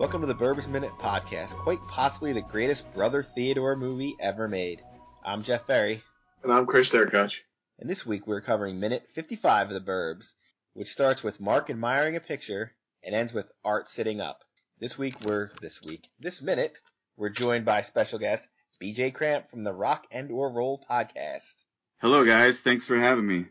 Welcome 0.00 0.22
to 0.22 0.26
the 0.26 0.34
Burbs 0.34 0.66
Minute 0.66 0.92
Podcast, 0.98 1.50
quite 1.50 1.78
possibly 1.86 2.32
the 2.32 2.40
greatest 2.40 2.90
Brother 2.94 3.22
Theodore 3.22 3.76
movie 3.76 4.16
ever 4.18 4.48
made. 4.48 4.80
I'm 5.22 5.42
Jeff 5.42 5.66
Ferry, 5.66 6.02
And 6.42 6.50
I'm 6.50 6.64
Chris 6.64 6.88
Derkach. 6.88 7.40
and 7.78 7.90
this 7.90 8.06
week 8.06 8.26
we're 8.26 8.40
covering 8.40 8.80
minute 8.80 9.02
55 9.14 9.68
of 9.70 9.74
the 9.74 9.80
Burbs, 9.90 10.32
which 10.72 10.88
starts 10.90 11.22
with 11.22 11.38
Mark 11.38 11.68
admiring 11.68 12.16
a 12.16 12.20
picture 12.20 12.72
and 13.04 13.14
ends 13.14 13.34
with 13.34 13.52
Art 13.62 13.90
sitting 13.90 14.22
up. 14.22 14.38
This 14.78 14.96
week 14.96 15.16
we're, 15.26 15.50
this 15.60 15.82
week, 15.86 16.08
this 16.18 16.40
minute, 16.40 16.78
we're 17.18 17.28
joined 17.28 17.66
by 17.66 17.82
special 17.82 18.18
guest 18.18 18.48
BJ 18.82 19.12
Kramp 19.12 19.50
from 19.50 19.64
the 19.64 19.74
Rock 19.74 20.06
and 20.10 20.32
or 20.32 20.50
Roll 20.50 20.82
podcast. 20.90 21.56
Hello, 22.00 22.24
guys. 22.24 22.60
Thanks 22.60 22.86
for 22.86 22.98
having 22.98 23.26
me. 23.26 23.44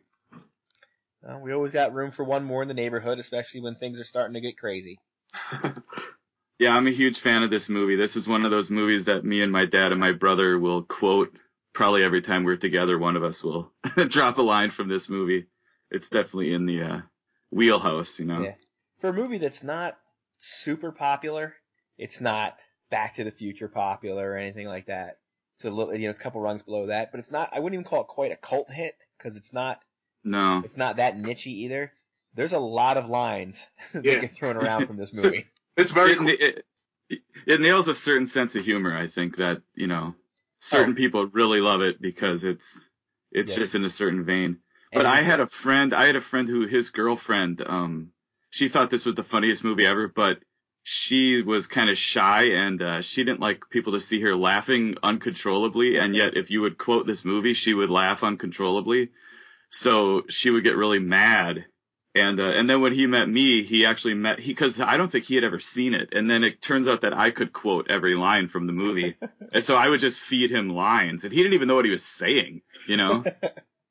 Uh, 1.24 1.38
we 1.38 1.54
always 1.54 1.74
got 1.74 1.94
room 1.94 2.10
for 2.10 2.24
one 2.24 2.44
more 2.44 2.64
in 2.64 2.68
the 2.68 2.74
neighborhood, 2.74 3.20
especially 3.20 3.62
when 3.62 3.76
things 3.76 4.00
are 4.00 4.04
starting 4.06 4.34
to 4.34 4.42
get 4.42 4.58
crazy. 4.58 4.98
Yeah, 6.60 6.76
I'm 6.76 6.88
a 6.88 6.92
huge 6.92 7.22
fan 7.22 7.44
of 7.44 7.50
this 7.50 7.70
movie. 7.70 7.96
This 7.96 8.18
is 8.18 8.28
one 8.28 8.44
of 8.44 8.52
those 8.52 8.70
movies 8.70 9.06
that 9.06 9.24
me 9.24 9.42
and 9.42 9.52
my 9.52 9.64
dad 9.66 9.94
and 9.94 10.00
my 10.00 10.12
brother 10.12 10.60
will 10.60 10.84
quote 10.84 11.34
probably 11.74 12.04
every 12.04 12.22
time 12.22 12.44
we're 12.44 12.58
together. 12.58 13.00
One 13.00 13.16
of 13.16 13.24
us 13.24 13.42
will 13.42 13.72
drop 14.10 14.38
a 14.38 14.42
line 14.42 14.70
from 14.70 14.90
this 14.90 15.08
movie. 15.10 15.48
It's 15.90 16.10
definitely 16.10 16.54
in 16.54 16.66
the 16.66 16.82
uh, 16.82 17.02
wheelhouse, 17.50 18.20
you 18.20 18.26
know. 18.26 18.42
Yeah. 18.42 18.56
For 19.00 19.10
a 19.10 19.14
movie 19.14 19.38
that's 19.38 19.64
not 19.64 19.98
super 20.38 20.92
popular, 20.92 21.54
it's 21.98 22.20
not 22.20 22.58
Back 22.92 23.16
to 23.16 23.24
the 23.24 23.32
Future 23.32 23.70
popular 23.70 24.32
or 24.32 24.38
anything 24.38 24.68
like 24.68 24.88
that. 24.88 25.20
It's 25.58 25.66
a 25.66 25.72
little, 25.72 25.96
you 25.96 26.08
know, 26.08 26.14
a 26.14 26.22
couple 26.22 26.42
rungs 26.42 26.62
below 26.62 26.88
that, 26.88 27.12
but 27.12 27.20
it's 27.20 27.32
not. 27.32 27.50
I 27.54 27.60
wouldn't 27.60 27.80
even 27.80 27.90
call 27.90 28.02
it 28.02 28.08
quite 28.08 28.34
a 28.34 28.38
cult 28.38 28.70
hit 28.70 28.96
because 29.18 29.38
it's 29.38 29.54
not. 29.54 29.80
No. 30.26 30.62
It's 30.66 30.78
not 30.78 30.98
that 30.98 31.16
nichey 31.16 31.48
either. 31.48 31.94
There's 32.34 32.54
a 32.54 32.60
lot 32.60 32.98
of 32.98 33.08
lines 33.08 33.66
that 33.94 34.04
get 34.04 34.34
thrown 34.34 34.58
around 34.58 34.88
from 34.88 34.98
this 34.98 35.14
movie. 35.14 35.48
It's 35.78 35.92
very 35.92 36.12
It, 36.12 36.18
cool. 36.18 36.30
it, 36.30 36.66
it, 37.10 37.20
it 37.48 37.62
nails 37.62 37.88
a 37.88 37.94
certain 37.94 38.28
sense 38.28 38.56
of 38.56 38.64
humor. 38.66 38.96
I 38.96 39.08
think 39.08 39.38
that 39.38 39.62
you 39.76 39.88
know 39.88 40.14
certain 40.60 40.94
Oh. 40.94 40.96
people 40.98 41.28
really 41.28 41.62
love 41.62 41.82
it 41.82 42.02
because 42.02 42.44
it's 42.44 42.90
it's 43.32 43.54
Yeah. 43.54 43.60
just 43.60 43.76
in 43.76 43.86
a 43.86 43.90
certain 43.90 44.24
vein. 44.26 44.58
But 44.92 45.00
And- 45.06 45.08
I 45.08 45.22
had 45.22 45.40
a 45.40 45.48
friend, 45.48 45.94
I 45.94 46.06
had 46.08 46.16
a 46.16 46.22
friend 46.22 46.48
who 46.50 46.66
his 46.68 46.90
girlfriend, 46.90 47.62
um, 47.66 48.12
she 48.50 48.68
thought 48.70 48.90
this 48.90 49.06
was 49.06 49.16
the 49.16 49.24
funniest 49.24 49.64
movie 49.64 49.86
ever, 49.86 50.08
but 50.08 50.40
she 50.82 51.44
was 51.44 51.68
kind 51.68 51.90
of 51.92 51.98
shy 51.98 52.44
and 52.46 52.82
uh, 52.82 53.02
she 53.02 53.24
didn't 53.24 53.40
like 53.42 53.70
people 53.70 53.94
to 53.94 54.02
see 54.02 54.20
her 54.22 54.36
laughing 54.36 54.96
uncontrollably. 55.04 55.98
And 55.98 56.16
yet, 56.16 56.36
if 56.36 56.50
you 56.50 56.62
would 56.62 56.80
quote 56.80 57.06
this 57.06 57.24
movie, 57.24 57.54
she 57.54 57.76
would 57.76 57.92
laugh 57.92 58.24
uncontrollably. 58.24 59.10
So 59.70 60.24
she 60.30 60.50
would 60.50 60.64
get 60.64 60.76
really 60.78 60.98
mad. 61.00 61.66
And 62.16 62.40
uh, 62.40 62.50
and 62.50 62.70
then 62.70 62.82
when 62.82 62.94
he 62.94 63.06
met 63.06 63.30
me, 63.30 63.64
he 63.64 63.86
actually 63.86 64.16
met 64.16 64.40
he 64.40 64.52
because 64.52 64.80
I 64.80 64.98
don't 64.98 65.12
think 65.12 65.26
he 65.26 65.36
had 65.36 65.44
ever 65.44 65.60
seen 65.60 65.94
it. 65.94 66.10
And 66.14 66.30
then 66.30 66.44
it 66.44 66.60
turns 66.62 66.88
out 66.88 67.02
that 67.02 67.16
I 67.16 67.30
could 67.30 67.54
quote 67.54 67.92
every 67.92 68.16
line 68.16 68.48
from 68.48 68.66
the 68.66 68.74
movie, 68.74 69.16
and 69.54 69.64
so 69.64 69.76
I 69.76 69.88
would 69.90 70.00
just 70.00 70.20
feed 70.20 70.50
him 70.50 70.70
lines, 70.70 71.24
and 71.24 71.32
he 71.32 71.40
didn't 71.44 71.54
even 71.54 71.68
know 71.68 71.76
what 71.76 71.86
he 71.86 71.92
was 71.92 72.04
saying, 72.04 72.62
you 72.88 72.98
know. 72.98 73.24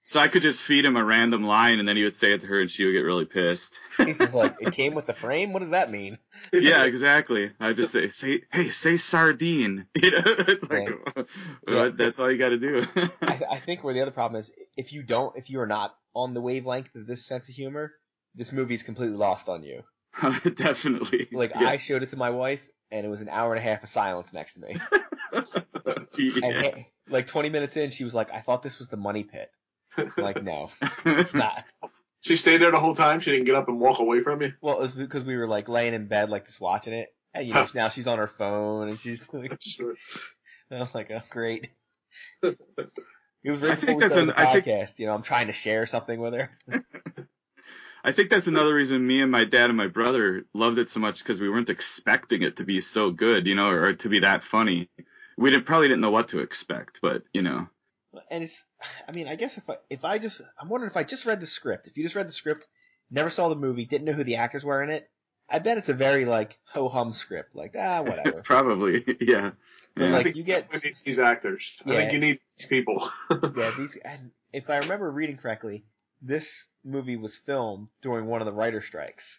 So 0.05 0.19
I 0.20 0.28
could 0.28 0.41
just 0.41 0.62
feed 0.62 0.86
him 0.86 0.96
a 0.96 1.05
random 1.05 1.42
line 1.42 1.80
and 1.80 1.86
then 1.86 1.98
he 1.98 2.02
would 2.05 2.16
say 2.16 2.33
it 2.33 2.41
to 2.41 2.46
her 2.46 2.62
and 2.62 2.70
she 2.70 2.86
would 2.86 2.94
get 2.94 3.00
really 3.00 3.27
pissed. 3.27 3.78
He's 3.98 4.16
just 4.16 4.33
like, 4.33 4.55
it 4.58 4.72
came 4.72 4.94
with 4.94 5.05
the 5.05 5.12
frame. 5.12 5.52
What 5.52 5.58
does 5.58 5.72
that 5.72 5.91
mean? 5.91 6.16
yeah, 6.50 6.84
exactly. 6.84 7.50
I 7.61 7.74
just 7.74 7.92
say, 7.92 8.08
say, 8.08 8.41
hey, 8.50 8.70
say 8.70 8.96
sardine. 8.96 9.84
You 9.94 10.12
know, 10.12 10.22
it's 10.24 10.70
like, 10.70 10.89
Yeah. 11.69 11.91
that's 11.94 12.19
all 12.19 12.33
you 12.33 12.39
got 12.39 12.48
to 12.48 12.58
do. 12.58 12.86
I, 13.20 13.42
I 13.50 13.58
think 13.61 13.84
where 13.84 13.92
the 13.92 14.00
other 14.00 14.11
problem 14.11 14.41
is, 14.41 14.50
if 14.78 14.94
you 14.94 15.02
don't, 15.02 15.36
if 15.36 15.50
you 15.50 15.61
are 15.61 15.66
not 15.66 15.94
on 16.14 16.33
the 16.33 16.41
wavelength 16.41 16.94
of 16.94 17.06
this 17.06 17.27
sense 17.27 17.50
of 17.50 17.55
humor, 17.55 17.92
this 18.39 18.53
movie 18.53 18.75
is 18.75 18.83
completely 18.83 19.17
lost 19.17 19.48
on 19.50 19.62
you. 19.62 19.83
Definitely. 20.55 21.28
Like 21.33 21.53
yeah. 21.55 21.69
I 21.69 21.77
showed 21.77 22.03
it 22.03 22.11
to 22.11 22.17
my 22.17 22.31
wife, 22.31 22.67
and 22.91 23.05
it 23.05 23.08
was 23.11 23.20
an 23.20 23.28
hour 23.28 23.53
and 23.55 23.58
a 23.58 23.62
half 23.62 23.83
of 23.83 23.89
silence 23.91 24.33
next 24.33 24.55
to 24.55 24.61
me. 24.61 24.77
Yeah. 26.18 26.62
ha- 26.62 26.68
eh, 26.74 26.83
like 27.08 27.27
20 27.29 27.48
minutes 27.51 27.77
in, 27.77 27.90
she 27.92 28.02
was 28.02 28.14
like, 28.14 28.33
"I 28.33 28.40
thought 28.40 28.62
this 28.62 28.79
was 28.80 28.89
the 28.89 28.96
Money 28.96 29.23
Pit." 29.24 29.51
I'm 29.96 30.11
like, 30.17 30.42
no, 30.42 30.70
it's 31.05 31.35
not. 31.35 31.64
She 32.20 32.35
stayed 32.35 32.61
there 32.61 32.73
the 32.73 32.80
whole 32.80 32.96
time. 32.96 33.20
She 33.20 33.30
didn't 33.30 33.46
get 33.46 33.55
up 33.55 33.68
and 33.68 33.79
walk 33.79 34.01
away 34.01 34.23
from 34.23 34.42
you. 34.42 34.52
Well, 34.61 34.79
it 34.79 34.83
was 34.83 34.92
because 34.92 35.23
we 35.23 35.36
were 35.36 35.46
like 35.46 35.68
laying 35.68 35.95
in 35.95 36.08
bed, 36.08 36.29
like 36.30 36.46
just 36.46 36.61
watching 36.61 36.92
it, 36.92 37.14
and 37.33 37.46
you 37.46 37.55
know 37.55 37.67
now 37.74 37.89
she's 37.91 38.08
on 38.08 38.18
her 38.18 38.27
phone 38.27 38.89
and 38.89 38.98
she's 38.98 39.23
like, 39.33 39.57
Sure. 39.61 39.95
I'm 40.73 40.89
like, 40.92 41.12
oh 41.12 41.20
great. 41.30 41.68
It 42.42 42.57
was 43.52 43.62
I 43.62 43.77
think 43.77 44.01
that's 44.01 44.17
an- 44.17 44.33
I 44.33 44.61
think- 44.61 44.89
You 44.98 45.07
know, 45.07 45.14
I'm 45.14 45.23
trying 45.23 45.46
to 45.46 45.52
share 45.52 45.86
something 45.86 46.18
with 46.18 46.35
her. 46.35 46.51
I 48.08 48.13
think 48.13 48.30
that's 48.30 48.46
another 48.46 48.73
reason 48.74 49.07
me 49.07 49.20
and 49.20 49.30
my 49.30 49.45
dad 49.45 49.69
and 49.69 49.77
my 49.77 49.86
brother 49.86 50.46
loved 50.55 50.79
it 50.79 50.89
so 50.89 50.98
much 50.98 51.19
because 51.19 51.42
we 51.42 51.51
weren't 51.51 51.69
expecting 51.69 52.41
it 52.41 52.57
to 52.57 52.64
be 52.64 52.80
so 52.80 53.11
good, 53.11 53.46
you 53.46 53.55
know, 53.55 53.69
or 53.69 53.92
to 53.92 54.08
be 54.08 54.20
that 54.20 54.42
funny. 54.42 54.89
We 55.36 55.51
didn't, 55.51 55.67
probably 55.67 55.89
didn't 55.89 56.01
know 56.01 56.11
what 56.11 56.29
to 56.29 56.39
expect, 56.39 57.01
but 57.02 57.24
you 57.35 57.42
know. 57.42 57.68
And 58.30 58.45
it's, 58.45 58.64
I 59.07 59.13
mean, 59.13 59.29
I 59.29 59.36
guess 59.36 59.58
if 59.58 59.68
I 59.68 59.77
if 59.91 60.07
I 60.07 60.17
just, 60.17 60.41
I'm 60.58 60.70
wondering 60.70 60.91
if 60.91 60.97
I 60.97 61.05
just 61.05 61.27
read 61.27 61.39
the 61.42 61.47
script. 61.47 61.86
If 61.86 61.98
you 61.98 62.02
just 62.02 62.14
read 62.14 62.27
the 62.27 62.33
script, 62.33 62.67
never 63.11 63.29
saw 63.29 63.51
the 63.51 63.57
movie, 63.57 63.85
didn't 63.85 64.07
know 64.07 64.14
who 64.14 64.24
the 64.24 64.36
actors 64.36 64.64
were 64.64 64.83
in 64.83 64.89
it, 64.89 65.07
I 65.51 65.58
bet 65.58 65.77
it's 65.77 65.91
a 65.91 65.95
very 65.95 66.24
like 66.24 66.58
ho 66.64 66.89
hum 66.89 67.13
script. 67.13 67.55
Like 67.55 67.74
ah, 67.79 68.01
whatever. 68.07 68.41
Probably, 68.42 69.05
yeah. 69.20 69.51
But, 69.95 70.05
Yeah. 70.05 70.11
like, 70.13 70.20
I 70.20 70.23
think 70.23 70.36
you 70.36 70.45
get- 70.45 70.73
we 70.73 70.79
need 70.83 70.97
these 71.05 71.18
actors. 71.18 71.77
I 71.85 71.91
Yeah. 71.91 71.97
think 71.98 72.13
you 72.14 72.20
need 72.20 72.41
these 72.57 72.68
people. 72.68 73.11
yeah, 73.30 73.70
these. 73.77 73.98
And 74.02 74.30
if 74.51 74.70
I 74.70 74.79
remember 74.79 75.11
reading 75.11 75.36
correctly, 75.36 75.85
this 76.20 76.67
movie 76.84 77.17
was 77.17 77.36
filmed 77.36 77.89
during 78.02 78.27
one 78.27 78.40
of 78.40 78.46
the 78.46 78.52
writer 78.52 78.80
strikes, 78.80 79.39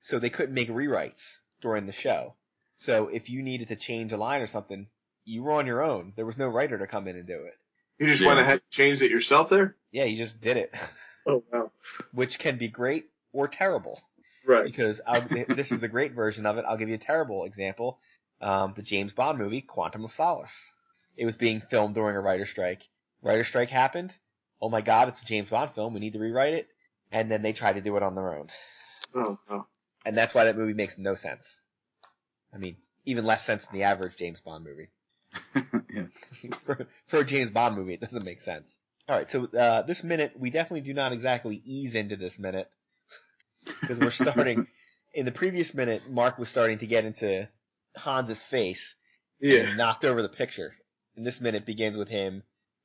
so 0.00 0.18
they 0.18 0.30
couldn't 0.30 0.54
make 0.54 0.68
rewrites 0.68 1.38
during 1.60 1.86
the 1.86 1.92
show. 1.92 2.34
So 2.76 3.08
if 3.08 3.28
you 3.28 3.42
needed 3.42 3.68
to 3.68 3.76
change 3.76 4.12
a 4.12 4.16
line 4.16 4.40
or 4.40 4.46
something, 4.46 4.86
you 5.24 5.42
were 5.42 5.52
on 5.52 5.66
your 5.66 5.82
own. 5.82 6.12
There 6.16 6.26
was 6.26 6.38
no 6.38 6.48
writer 6.48 6.78
to 6.78 6.86
come 6.86 7.08
in 7.08 7.16
and 7.16 7.26
do 7.26 7.44
it. 7.44 7.54
you 7.98 8.06
just 8.06 8.20
Yeah. 8.22 8.28
went 8.28 8.40
ahead 8.40 8.52
and 8.60 8.70
changed 8.70 9.02
it 9.02 9.10
yourself 9.10 9.50
there. 9.50 9.74
Yeah, 9.90 10.04
you 10.04 10.16
just 10.16 10.40
did 10.40 10.56
it, 10.56 10.72
Oh 11.26 11.42
wow. 11.52 11.70
which 12.12 12.38
can 12.38 12.56
be 12.58 12.68
great 12.68 13.06
or 13.32 13.48
terrible. 13.48 14.00
Right. 14.46 14.64
because 14.64 15.00
I'll, 15.06 15.20
this 15.48 15.72
is 15.72 15.80
the 15.80 15.88
great 15.88 16.12
version 16.12 16.46
of 16.46 16.56
it. 16.56 16.64
I'll 16.66 16.78
give 16.78 16.88
you 16.88 16.94
a 16.94 16.98
terrible 16.98 17.44
example. 17.44 17.98
Um, 18.40 18.72
the 18.76 18.82
James 18.82 19.12
Bond 19.12 19.36
movie, 19.38 19.60
Quantum 19.60 20.04
of 20.04 20.12
Solace. 20.12 20.72
It 21.16 21.26
was 21.26 21.36
being 21.36 21.60
filmed 21.60 21.94
during 21.96 22.16
a 22.16 22.20
writer 22.20 22.46
strike. 22.46 22.82
Writer 23.20 23.44
strike 23.44 23.68
happened. 23.68 24.14
Oh 24.60 24.68
my 24.68 24.80
God, 24.80 25.08
it's 25.08 25.22
a 25.22 25.26
James 25.26 25.50
Bond 25.50 25.72
film. 25.72 25.94
We 25.94 26.00
need 26.00 26.14
to 26.14 26.18
rewrite 26.18 26.54
it. 26.54 26.68
And 27.12 27.30
then 27.30 27.42
they 27.42 27.52
tried 27.52 27.74
to 27.74 27.80
do 27.80 27.96
it 27.96 28.02
on 28.02 28.14
their 28.14 28.34
own. 28.34 28.48
Oh 29.14 29.38
wow. 29.48 29.66
And 30.04 30.16
that's 30.16 30.34
why 30.34 30.44
that 30.44 30.56
movie 30.56 30.74
makes 30.74 30.98
no 30.98 31.14
sense. 31.14 31.62
I 32.54 32.58
mean, 32.58 32.76
even 33.04 33.24
less 33.24 33.44
sense 33.44 33.64
than 33.66 33.74
the 33.78 33.84
average 33.84 34.16
James 34.16 34.40
Bond 34.40 34.64
movie. 34.64 34.88
yeah. 35.94 36.52
for, 36.64 36.86
for 37.06 37.18
a 37.20 37.24
James 37.24 37.50
Bond 37.50 37.76
movie, 37.76 37.94
it 37.94 38.00
doesn't 38.00 38.24
make 38.24 38.40
sense. 38.40 38.78
All 39.08 39.16
right, 39.16 39.30
so 39.30 39.44
uh, 39.46 39.82
this 39.82 40.04
minute, 40.04 40.32
we 40.38 40.50
definitely 40.50 40.82
do 40.82 40.92
not 40.92 41.12
exactly 41.12 41.62
ease 41.64 41.94
into 41.94 42.16
this 42.16 42.38
minute 42.38 42.68
because 43.80 43.98
we're 43.98 44.10
starting. 44.10 44.66
in 45.14 45.24
the 45.24 45.32
previous 45.32 45.72
minute, 45.74 46.10
Mark 46.10 46.38
was 46.38 46.48
starting 46.50 46.78
to 46.78 46.86
get 46.86 47.04
into 47.06 47.48
Hans's 47.96 48.40
face 48.50 48.94
Yeah. 49.40 49.60
and 49.60 49.78
knocked 49.78 50.04
over 50.04 50.20
the 50.20 50.28
picture. 50.28 50.72
And 51.16 51.26
this 51.26 51.40
minute 51.40 51.64
begins 51.64 51.96
with 51.96 52.08
him 52.08 52.42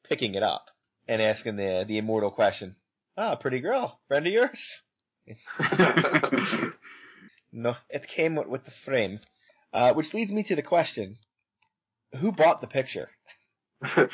picking 0.08 0.36
it 0.36 0.44
up 0.44 0.68
and 1.08 1.22
asking 1.22 1.56
the 1.58 1.86
the 1.88 1.98
immortal 1.98 2.32
question: 2.32 2.76
"Ah, 3.18 3.36
pretty 3.36 3.60
girl, 3.60 4.00
friend 4.08 4.28
of 4.28 4.34
yours?" 4.34 4.82
No, 7.56 7.76
it 7.88 8.08
came 8.08 8.36
with, 8.36 8.66
the 8.66 8.72
frame, 8.72 9.20
uh, 9.74 9.94
which 9.94 10.16
leads 10.16 10.32
me 10.32 10.42
to 10.44 10.56
the 10.56 10.64
question: 10.64 11.18
Who 12.18 12.32
bought 12.32 12.62
the 12.62 12.68
picture? 12.68 13.10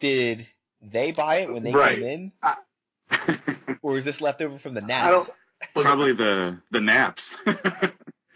Did 0.00 0.46
they 0.80 1.10
buy 1.10 1.38
it 1.38 1.52
when 1.52 1.64
they 1.64 1.72
Right. 1.72 1.98
came 2.00 2.04
in, 2.04 2.32
or 3.82 3.98
is 3.98 4.04
this 4.04 4.20
left 4.20 4.40
over 4.40 4.56
from 4.58 4.74
the 4.74 4.80
Knapps? 4.82 5.30
Probably 5.74 6.12
the 6.12 6.58
the 6.70 6.78
Knapps. 6.78 7.34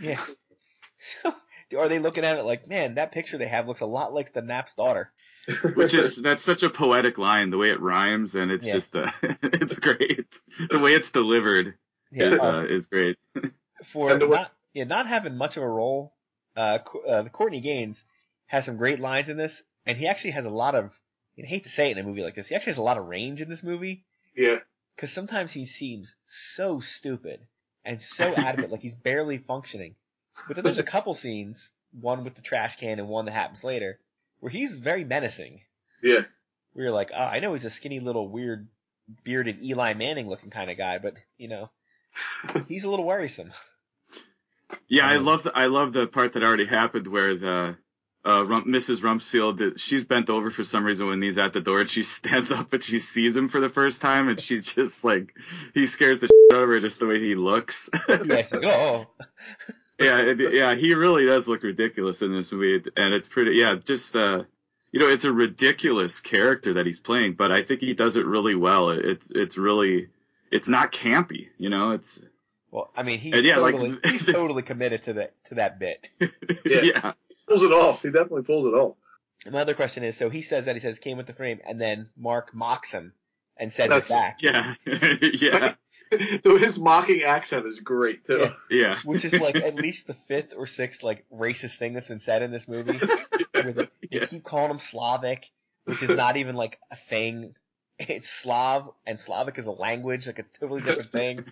Yeah. 0.00 0.20
So, 1.22 1.34
are 1.78 1.88
they 1.88 1.98
looking 2.00 2.24
at 2.24 2.38
it 2.38 2.44
like, 2.44 2.66
man, 2.66 2.96
that 2.96 3.12
picture 3.12 3.38
they 3.38 3.46
have 3.48 3.68
looks 3.68 3.80
a 3.82 3.86
lot 3.86 4.12
like 4.12 4.32
the 4.32 4.42
Knapp's 4.42 4.74
daughter? 4.74 5.12
Which 5.74 5.94
is 5.94 6.16
that's 6.16 6.42
such 6.42 6.62
a 6.62 6.70
poetic 6.70 7.18
line, 7.18 7.50
the 7.50 7.58
way 7.58 7.70
it 7.70 7.80
rhymes, 7.80 8.34
and 8.34 8.50
it's 8.50 8.66
Yeah. 8.66 8.72
just 8.72 8.96
uh, 8.96 9.10
it's 9.22 9.78
great. 9.78 10.26
The 10.70 10.78
way 10.78 10.94
it's 10.94 11.10
delivered 11.10 11.74
Yeah. 12.10 12.30
is 12.32 12.40
uh, 12.40 12.48
uh, 12.58 12.62
is 12.64 12.86
great. 12.86 13.18
for 13.84 14.10
And 14.12 14.20
the 14.22 14.28
way- 14.28 14.38
not, 14.38 14.52
yeah, 14.72 14.84
not 14.84 15.06
having 15.06 15.36
much 15.36 15.56
of 15.56 15.62
a 15.62 15.68
role, 15.68 16.14
uh, 16.56 16.78
uh, 17.06 17.22
the 17.22 17.30
Courtney 17.30 17.60
Gains 17.60 18.04
has 18.46 18.64
some 18.64 18.76
great 18.76 19.00
lines 19.00 19.28
in 19.28 19.36
this, 19.36 19.62
and 19.86 19.98
he 19.98 20.06
actually 20.06 20.32
has 20.32 20.44
a 20.44 20.50
lot 20.50 20.74
of. 20.74 20.98
I 21.38 21.42
hate 21.46 21.64
to 21.64 21.68
say 21.70 21.90
it 21.90 21.98
in 21.98 22.04
a 22.04 22.06
movie 22.06 22.22
like 22.22 22.36
this, 22.36 22.46
he 22.48 22.54
actually 22.54 22.70
has 22.72 22.78
a 22.78 22.82
lot 22.82 22.96
of 22.96 23.06
range 23.06 23.40
in 23.42 23.48
this 23.48 23.64
movie 23.64 24.04
yeah. 24.36 24.58
because 24.94 25.12
sometimes 25.12 25.50
he 25.50 25.66
seems 25.66 26.14
so 26.26 26.78
stupid 26.78 27.40
and 27.84 28.00
so 28.00 28.32
adamant, 28.36 28.70
like 28.70 28.82
he's 28.82 28.94
barely 28.94 29.38
functioning. 29.38 29.96
But 30.46 30.54
then 30.54 30.64
there's 30.64 30.78
a 30.78 30.82
couple 30.94 31.12
scenes, 31.14 31.72
one 32.00 32.22
with 32.22 32.36
the 32.36 32.40
trash 32.42 32.76
can 32.76 33.00
and 33.00 33.08
one 33.08 33.24
that 33.24 33.32
happens 33.32 33.64
later, 33.64 33.98
where 34.44 34.50
he's 34.50 34.76
very 34.76 35.04
menacing. 35.04 35.62
Yeah. 36.02 36.20
Where 36.74 36.84
you're 36.84 36.92
like, 36.92 37.12
oh, 37.14 37.24
I 37.24 37.40
know 37.40 37.54
he's 37.54 37.64
a 37.64 37.70
skinny 37.70 37.98
little 37.98 38.28
weird 38.28 38.68
bearded 39.22 39.62
Eli 39.62 39.94
Manning 39.94 40.28
looking 40.28 40.50
kind 40.50 40.70
of 40.70 40.76
guy, 40.76 40.98
but 40.98 41.14
you 41.38 41.48
know, 41.48 41.70
he's 42.68 42.84
a 42.84 42.90
little 42.90 43.06
worrisome. 43.06 43.52
Yeah, 44.86 45.06
I 45.08 45.16
Um, 45.16 45.24
love 45.24 45.44
the 45.44 45.56
I 45.56 45.66
love 45.68 45.94
the 45.94 46.06
part 46.06 46.34
that 46.34 46.42
already 46.42 46.66
happened 46.66 47.06
where 47.06 47.34
the 47.34 47.78
uh, 48.26 48.44
Rum- 48.46 48.66
Mrs. 48.66 49.00
Rumsfield 49.00 49.78
she's 49.78 50.04
bent 50.04 50.28
over 50.28 50.50
for 50.50 50.62
some 50.62 50.84
reason 50.84 51.06
when 51.06 51.22
he's 51.22 51.38
at 51.38 51.54
the 51.54 51.62
door 51.62 51.80
and 51.80 51.88
she 51.88 52.02
stands 52.18 52.52
up 52.52 52.70
and 52.74 52.82
she 52.82 52.98
sees 52.98 53.34
him 53.34 53.48
for 53.48 53.62
the 53.62 53.70
first 53.70 54.02
time 54.02 54.28
and 54.28 54.38
she's 54.38 54.74
just 54.74 55.04
like 55.04 55.34
he 55.72 55.86
scares 55.86 56.20
the 56.20 56.26
shit 56.50 56.52
out 56.52 56.64
of 56.64 56.68
her 56.68 56.78
just 56.80 57.00
the 57.00 57.06
way 57.08 57.18
he 57.18 57.34
looks. 57.34 57.88
Yeah, 58.10 58.18
it's 58.34 58.52
like, 58.52 58.64
oh, 58.64 59.06
yeah, 59.98 60.18
it, 60.20 60.54
yeah, 60.54 60.74
he 60.74 60.94
really 60.94 61.26
does 61.26 61.46
look 61.48 61.62
ridiculous 61.62 62.22
in 62.22 62.32
this 62.34 62.50
movie, 62.52 62.90
and 62.96 63.14
it's 63.14 63.28
pretty. 63.28 63.52
Yeah, 63.52 63.76
just 63.76 64.14
uh, 64.16 64.44
you 64.92 65.00
know, 65.00 65.08
it's 65.08 65.24
a 65.24 65.32
ridiculous 65.32 66.20
character 66.20 66.74
that 66.74 66.86
he's 66.86 66.98
playing, 67.00 67.34
but 67.34 67.50
I 67.52 67.62
think 67.62 67.80
he 67.80 67.94
does 67.94 68.16
it 68.16 68.26
really 68.26 68.54
well. 68.54 68.90
It's 68.90 69.30
it's 69.30 69.56
really 69.56 70.08
it's 70.50 70.68
not 70.68 70.92
campy, 70.92 71.48
you 71.58 71.70
know. 71.70 71.92
It's 71.92 72.20
well, 72.70 72.90
I 72.96 73.02
mean, 73.04 73.18
he's 73.20 73.34
And 73.34 73.44
yeah, 73.44 73.58
like- 73.58 73.74
totally, 73.76 73.98
he's 74.04 74.24
totally 74.24 74.62
committed 74.62 75.04
to 75.04 75.12
that 75.14 75.34
to 75.46 75.54
that 75.56 75.78
bit. 75.78 76.06
Yeah. 76.64 76.80
yeah, 76.82 77.12
pulls 77.48 77.62
it 77.62 77.72
off. 77.72 78.02
He 78.02 78.08
definitely 78.10 78.42
pulls 78.42 78.66
it 78.66 78.76
off. 78.76 78.96
And 79.44 79.52
my 79.52 79.60
other 79.60 79.74
question 79.74 80.02
is, 80.04 80.16
so 80.16 80.30
he 80.30 80.42
says 80.42 80.64
that 80.64 80.74
he 80.76 80.80
says 80.80 80.98
came 80.98 81.16
with 81.18 81.26
the 81.26 81.34
frame, 81.34 81.60
and 81.66 81.80
then 81.80 82.08
Mark 82.16 82.54
mocks 82.54 82.90
him 82.90 83.12
and 83.56 83.72
says 83.72 83.88
That's- 83.88 84.10
it 84.10 84.14
back, 84.14 84.38
yeah, 84.40 84.74
yeah, 85.32 85.74
Though 86.44 86.56
his 86.58 86.78
mocking 86.78 87.22
accent 87.22 87.66
is 87.66 87.80
great 87.80 88.24
too. 88.24 88.38
Yeah. 88.38 88.52
yeah. 88.70 88.98
which 89.04 89.24
is 89.24 89.34
like 89.34 89.56
at 89.56 89.74
least 89.86 90.06
the 90.06 90.14
fifth 90.28 90.52
or 90.56 90.66
sixth 90.66 91.02
like 91.02 91.24
racist 91.32 91.76
thing 91.78 91.92
that's 91.94 92.08
been 92.08 92.20
said 92.20 92.42
in 92.42 92.50
this 92.52 92.68
movie. 92.68 92.98
Where 93.52 93.62
they, 93.64 93.72
they 93.72 93.88
Yeah. 94.10 94.24
keep 94.24 94.44
calling 94.44 94.70
him 94.70 94.78
Slavic, 94.78 95.46
which 95.84 96.02
is 96.02 96.10
not 96.10 96.36
even 96.36 96.54
like 96.56 96.78
a 96.90 96.96
thing. 96.96 97.54
It's 97.98 98.28
Slav, 98.28 98.90
and 99.06 99.18
Slavic 99.20 99.56
is 99.58 99.66
a 99.66 99.72
language, 99.72 100.26
like 100.26 100.38
it's 100.40 100.50
a 100.50 100.60
totally 100.60 100.82
different 100.82 101.12
thing. 101.12 101.44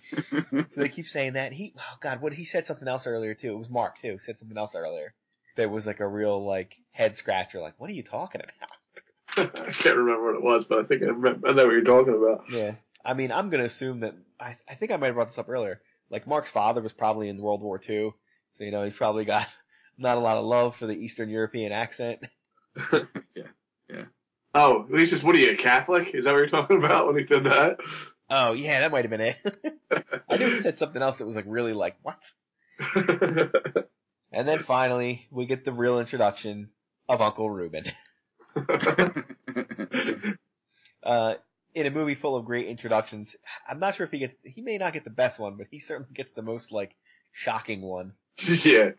So 0.71 0.81
they 0.81 0.89
keep 0.89 1.07
saying 1.07 1.33
that. 1.33 1.53
He, 1.53 1.73
oh 1.77 1.97
god, 2.01 2.21
what 2.21 2.33
he 2.33 2.43
said 2.45 2.65
something 2.65 2.87
else 2.87 3.07
earlier 3.07 3.33
too. 3.33 3.53
It 3.53 3.57
was 3.59 3.69
Mark 3.69 3.99
too. 4.01 4.19
Said 4.21 4.37
something 4.37 4.57
else 4.57 4.75
earlier. 4.75 5.13
That 5.55 5.71
was 5.71 5.85
like 5.87 5.99
a 6.01 6.07
real 6.07 6.45
like 6.45 6.75
head 6.91 7.15
scratcher. 7.17 7.59
Like, 7.59 7.75
what 7.79 7.89
are 7.89 7.93
you 7.93 8.03
talking 8.03 8.41
about? 8.41 8.69
I 9.37 9.71
can't 9.71 9.97
remember 9.97 10.25
what 10.25 10.35
it 10.35 10.43
was, 10.43 10.65
but 10.65 10.79
I 10.79 10.83
think 10.83 11.01
I 11.01 11.07
remember. 11.07 11.47
I 11.47 11.53
know 11.53 11.65
what 11.65 11.73
you're 11.73 11.83
talking 11.83 12.15
about. 12.15 12.49
Yeah. 12.51 12.75
I 13.05 13.13
mean, 13.13 13.31
I'm 13.31 13.49
gonna 13.49 13.65
assume 13.65 14.01
that 14.01 14.15
I, 14.39 14.57
I 14.69 14.75
think 14.75 14.91
I 14.91 14.97
might 14.97 15.07
have 15.07 15.15
brought 15.15 15.27
this 15.27 15.37
up 15.37 15.49
earlier. 15.49 15.81
Like 16.09 16.27
Mark's 16.27 16.51
father 16.51 16.81
was 16.81 16.93
probably 16.93 17.29
in 17.29 17.41
World 17.41 17.61
War 17.61 17.79
II, 17.87 18.13
so 18.51 18.63
you 18.63 18.71
know 18.71 18.83
he's 18.83 18.93
probably 18.93 19.25
got 19.25 19.47
not 19.97 20.17
a 20.17 20.21
lot 20.21 20.37
of 20.37 20.45
love 20.45 20.75
for 20.75 20.87
the 20.87 20.95
Eastern 20.95 21.29
European 21.29 21.71
accent. 21.71 22.19
Yeah, 23.35 23.43
yeah. 23.87 24.05
Oh, 24.55 24.87
he 24.89 25.05
says, 25.05 25.23
"What 25.23 25.35
are 25.35 25.39
you, 25.39 25.51
a 25.51 25.55
Catholic?" 25.55 26.15
Is 26.15 26.25
that 26.25 26.31
what 26.31 26.39
you're 26.39 26.47
talking 26.47 26.77
about 26.77 27.05
when 27.05 27.17
he 27.17 27.27
said 27.27 27.43
that? 27.43 27.77
Oh 28.29 28.53
yeah, 28.53 28.79
that 28.79 28.91
might 28.91 29.03
have 29.05 29.11
been 29.11 29.21
it. 29.21 29.37
I 30.29 30.37
knew 30.37 30.47
he 30.47 30.61
said 30.61 30.77
something 30.77 31.01
else 31.01 31.19
that 31.19 31.25
was 31.25 31.35
like 31.35 31.45
really 31.47 31.73
like 31.73 31.97
what? 32.01 32.19
And 34.33 34.47
then 34.47 34.59
finally 34.59 35.27
we 35.29 35.45
get 35.45 35.63
the 35.63 35.71
real 35.71 35.99
introduction 35.99 36.69
of 37.07 37.21
Uncle 37.21 37.49
Reuben. 37.49 37.85
Uh, 41.03 41.35
in 41.75 41.85
a 41.85 41.91
movie 41.91 42.15
full 42.15 42.37
of 42.37 42.45
great 42.45 42.65
introductions, 42.65 43.35
I'm 43.67 43.79
not 43.79 43.95
sure 43.95 44.05
if 44.05 44.11
he 44.13 44.19
gets 44.19 44.33
he 44.45 44.61
may 44.61 44.77
not 44.77 44.93
get 44.93 45.03
the 45.03 45.09
best 45.09 45.37
one, 45.37 45.57
but 45.57 45.67
he 45.69 45.81
certainly 45.81 46.13
gets 46.13 46.31
the 46.31 46.41
most 46.41 46.71
like 46.71 46.95
shocking 47.33 47.81
one. 47.81 48.13
yeah, 48.63 48.91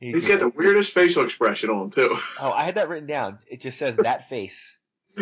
He's 0.00 0.14
he's 0.14 0.28
got 0.28 0.40
the 0.40 0.48
weirdest 0.48 0.92
facial 0.92 1.24
expression 1.24 1.70
on 1.70 1.90
too. 1.90 2.16
Oh, 2.40 2.50
I 2.50 2.64
had 2.64 2.74
that 2.74 2.88
written 2.88 3.06
down. 3.06 3.38
It 3.46 3.60
just 3.60 3.78
says 3.78 3.94
that 3.96 4.28
face. 4.28 4.78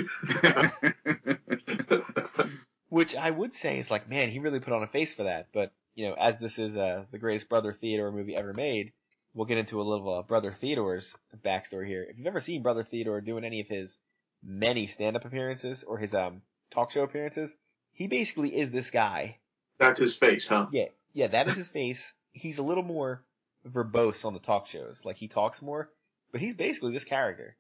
Which 2.89 3.15
I 3.15 3.31
would 3.31 3.53
say 3.53 3.79
is 3.79 3.91
like, 3.91 4.09
man, 4.09 4.31
he 4.31 4.39
really 4.39 4.61
put 4.61 4.73
on 4.73 4.83
a 4.83 4.87
face 4.87 5.13
for 5.13 5.25
that. 5.25 5.49
But, 5.53 5.73
you 5.95 6.09
know, 6.09 6.15
as 6.15 6.39
this 6.39 6.59
is 6.59 6.79
uh, 6.79 7.05
the 7.13 7.19
greatest 7.19 7.51
Brother 7.51 7.75
Theodore 7.75 8.11
movie 8.11 8.35
ever 8.35 8.55
made, 8.55 8.93
we'll 9.35 9.47
get 9.47 9.59
into 9.59 9.81
a 9.81 9.85
little 9.85 10.13
uh, 10.13 10.23
Brother 10.23 10.53
Theodore's 10.53 11.15
backstory 11.45 11.87
here. 11.87 12.07
If 12.09 12.19
you've 12.19 12.27
ever 12.27 12.41
seen 12.41 12.63
Brother 12.63 12.85
Theodore 12.85 13.21
doing 13.21 13.45
any 13.45 13.61
of 13.61 13.69
his 13.69 13.99
many 14.43 14.87
stand-up 14.87 15.25
appearances 15.25 15.85
or 15.85 15.99
his 15.99 16.15
um 16.15 16.43
talk 16.71 16.91
show 16.91 17.03
appearances, 17.03 17.55
he 17.93 18.09
basically 18.09 18.57
is 18.57 18.71
this 18.71 18.91
guy. 18.91 19.39
That's 19.79 19.99
his 19.99 20.17
face, 20.17 20.49
huh? 20.49 20.67
Yeah, 20.73 20.87
yeah, 21.13 21.29
that 21.29 21.49
is 21.49 21.57
his 21.57 21.69
face. 21.69 22.13
He's 22.33 22.59
a 22.59 22.63
little 22.63 22.83
more 22.83 23.25
verbose 23.67 24.25
on 24.25 24.35
the 24.35 24.41
talk 24.41 24.67
shows. 24.67 25.03
Like 25.05 25.17
he 25.17 25.29
talks 25.29 25.63
more, 25.63 25.91
but 26.33 26.41
he's 26.41 26.55
basically 26.55 26.93
this 26.93 27.05
character. 27.05 27.57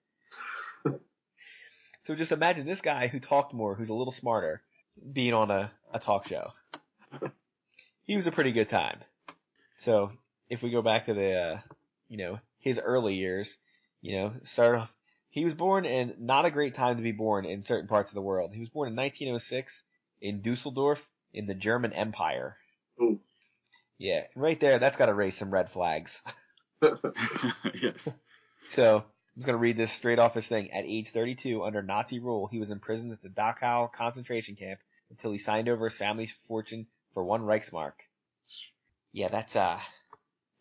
so 2.01 2.15
just 2.15 2.33
imagine 2.33 2.67
this 2.67 2.81
guy 2.81 3.09
who 3.09 3.21
talked 3.21 3.53
more, 3.53 3.75
who's 3.75 3.91
a 3.91 3.95
little 3.95 4.13
smarter, 4.13 4.63
being 5.13 5.35
on 5.35 5.51
a, 5.51 5.73
a 5.93 5.99
talk 5.99 6.27
show. 6.27 6.51
he 8.05 8.17
was 8.17 8.27
a 8.27 8.33
pretty 8.33 8.53
good 8.53 8.69
time. 8.69 9.01
So 9.79 10.13
if 10.51 10.63
we 10.63 10.71
go 10.71 10.83
back 10.83 11.07
to 11.07 11.15
the, 11.15 11.33
uh, 11.33 11.59
you 12.09 12.19
know, 12.19 12.39
his 12.59 12.79
early 12.79 13.15
years, 13.15 13.57
you 14.03 14.17
know, 14.17 14.33
start 14.45 14.77
off, 14.77 14.93
he 15.31 15.45
was 15.45 15.55
born 15.55 15.85
in 15.85 16.15
not 16.19 16.45
a 16.45 16.51
great 16.51 16.75
time 16.75 16.97
to 16.97 17.03
be 17.03 17.13
born 17.13 17.45
in 17.45 17.63
certain 17.63 17.89
parts 17.89 18.11
of 18.11 18.17
the 18.17 18.23
world. 18.23 18.53
He 18.53 18.61
was 18.61 18.69
born 18.69 18.89
in 18.89 18.97
1906 18.97 19.85
in 20.21 20.43
Dusseldorf 20.43 21.01
in 21.33 21.47
the 21.47 21.55
German 21.55 21.93
Empire. 21.93 22.57
Ooh. 23.01 23.21
Yeah, 23.97 24.25
right 24.35 24.59
there, 24.59 24.79
that's 24.79 24.97
got 24.97 25.07
to 25.07 25.15
raise 25.15 25.37
some 25.37 25.53
red 25.53 25.71
flags. 25.71 26.21
yes. 27.75 28.09
So, 28.71 28.97
I'm 28.97 29.05
just 29.37 29.47
going 29.47 29.55
to 29.55 29.63
read 29.63 29.77
this 29.77 29.93
straight 29.93 30.19
off 30.19 30.35
his 30.35 30.47
thing. 30.47 30.73
At 30.73 30.85
age 30.87 31.11
32, 31.11 31.63
under 31.63 31.83
Nazi 31.83 32.19
rule, 32.19 32.49
he 32.51 32.59
was 32.59 32.71
imprisoned 32.71 33.13
at 33.13 33.23
the 33.23 33.29
Dachau 33.29 33.93
concentration 33.93 34.57
camp 34.57 34.81
until 35.11 35.31
he 35.31 35.39
signed 35.39 35.69
over 35.69 35.89
his 35.89 35.99
family's 35.99 36.35
fortune 36.49 36.87
for 37.13 37.23
one 37.23 37.43
Reichsmark. 37.43 37.93
Yeah, 39.13 39.29
that's, 39.29 39.55
uh, 39.55 39.79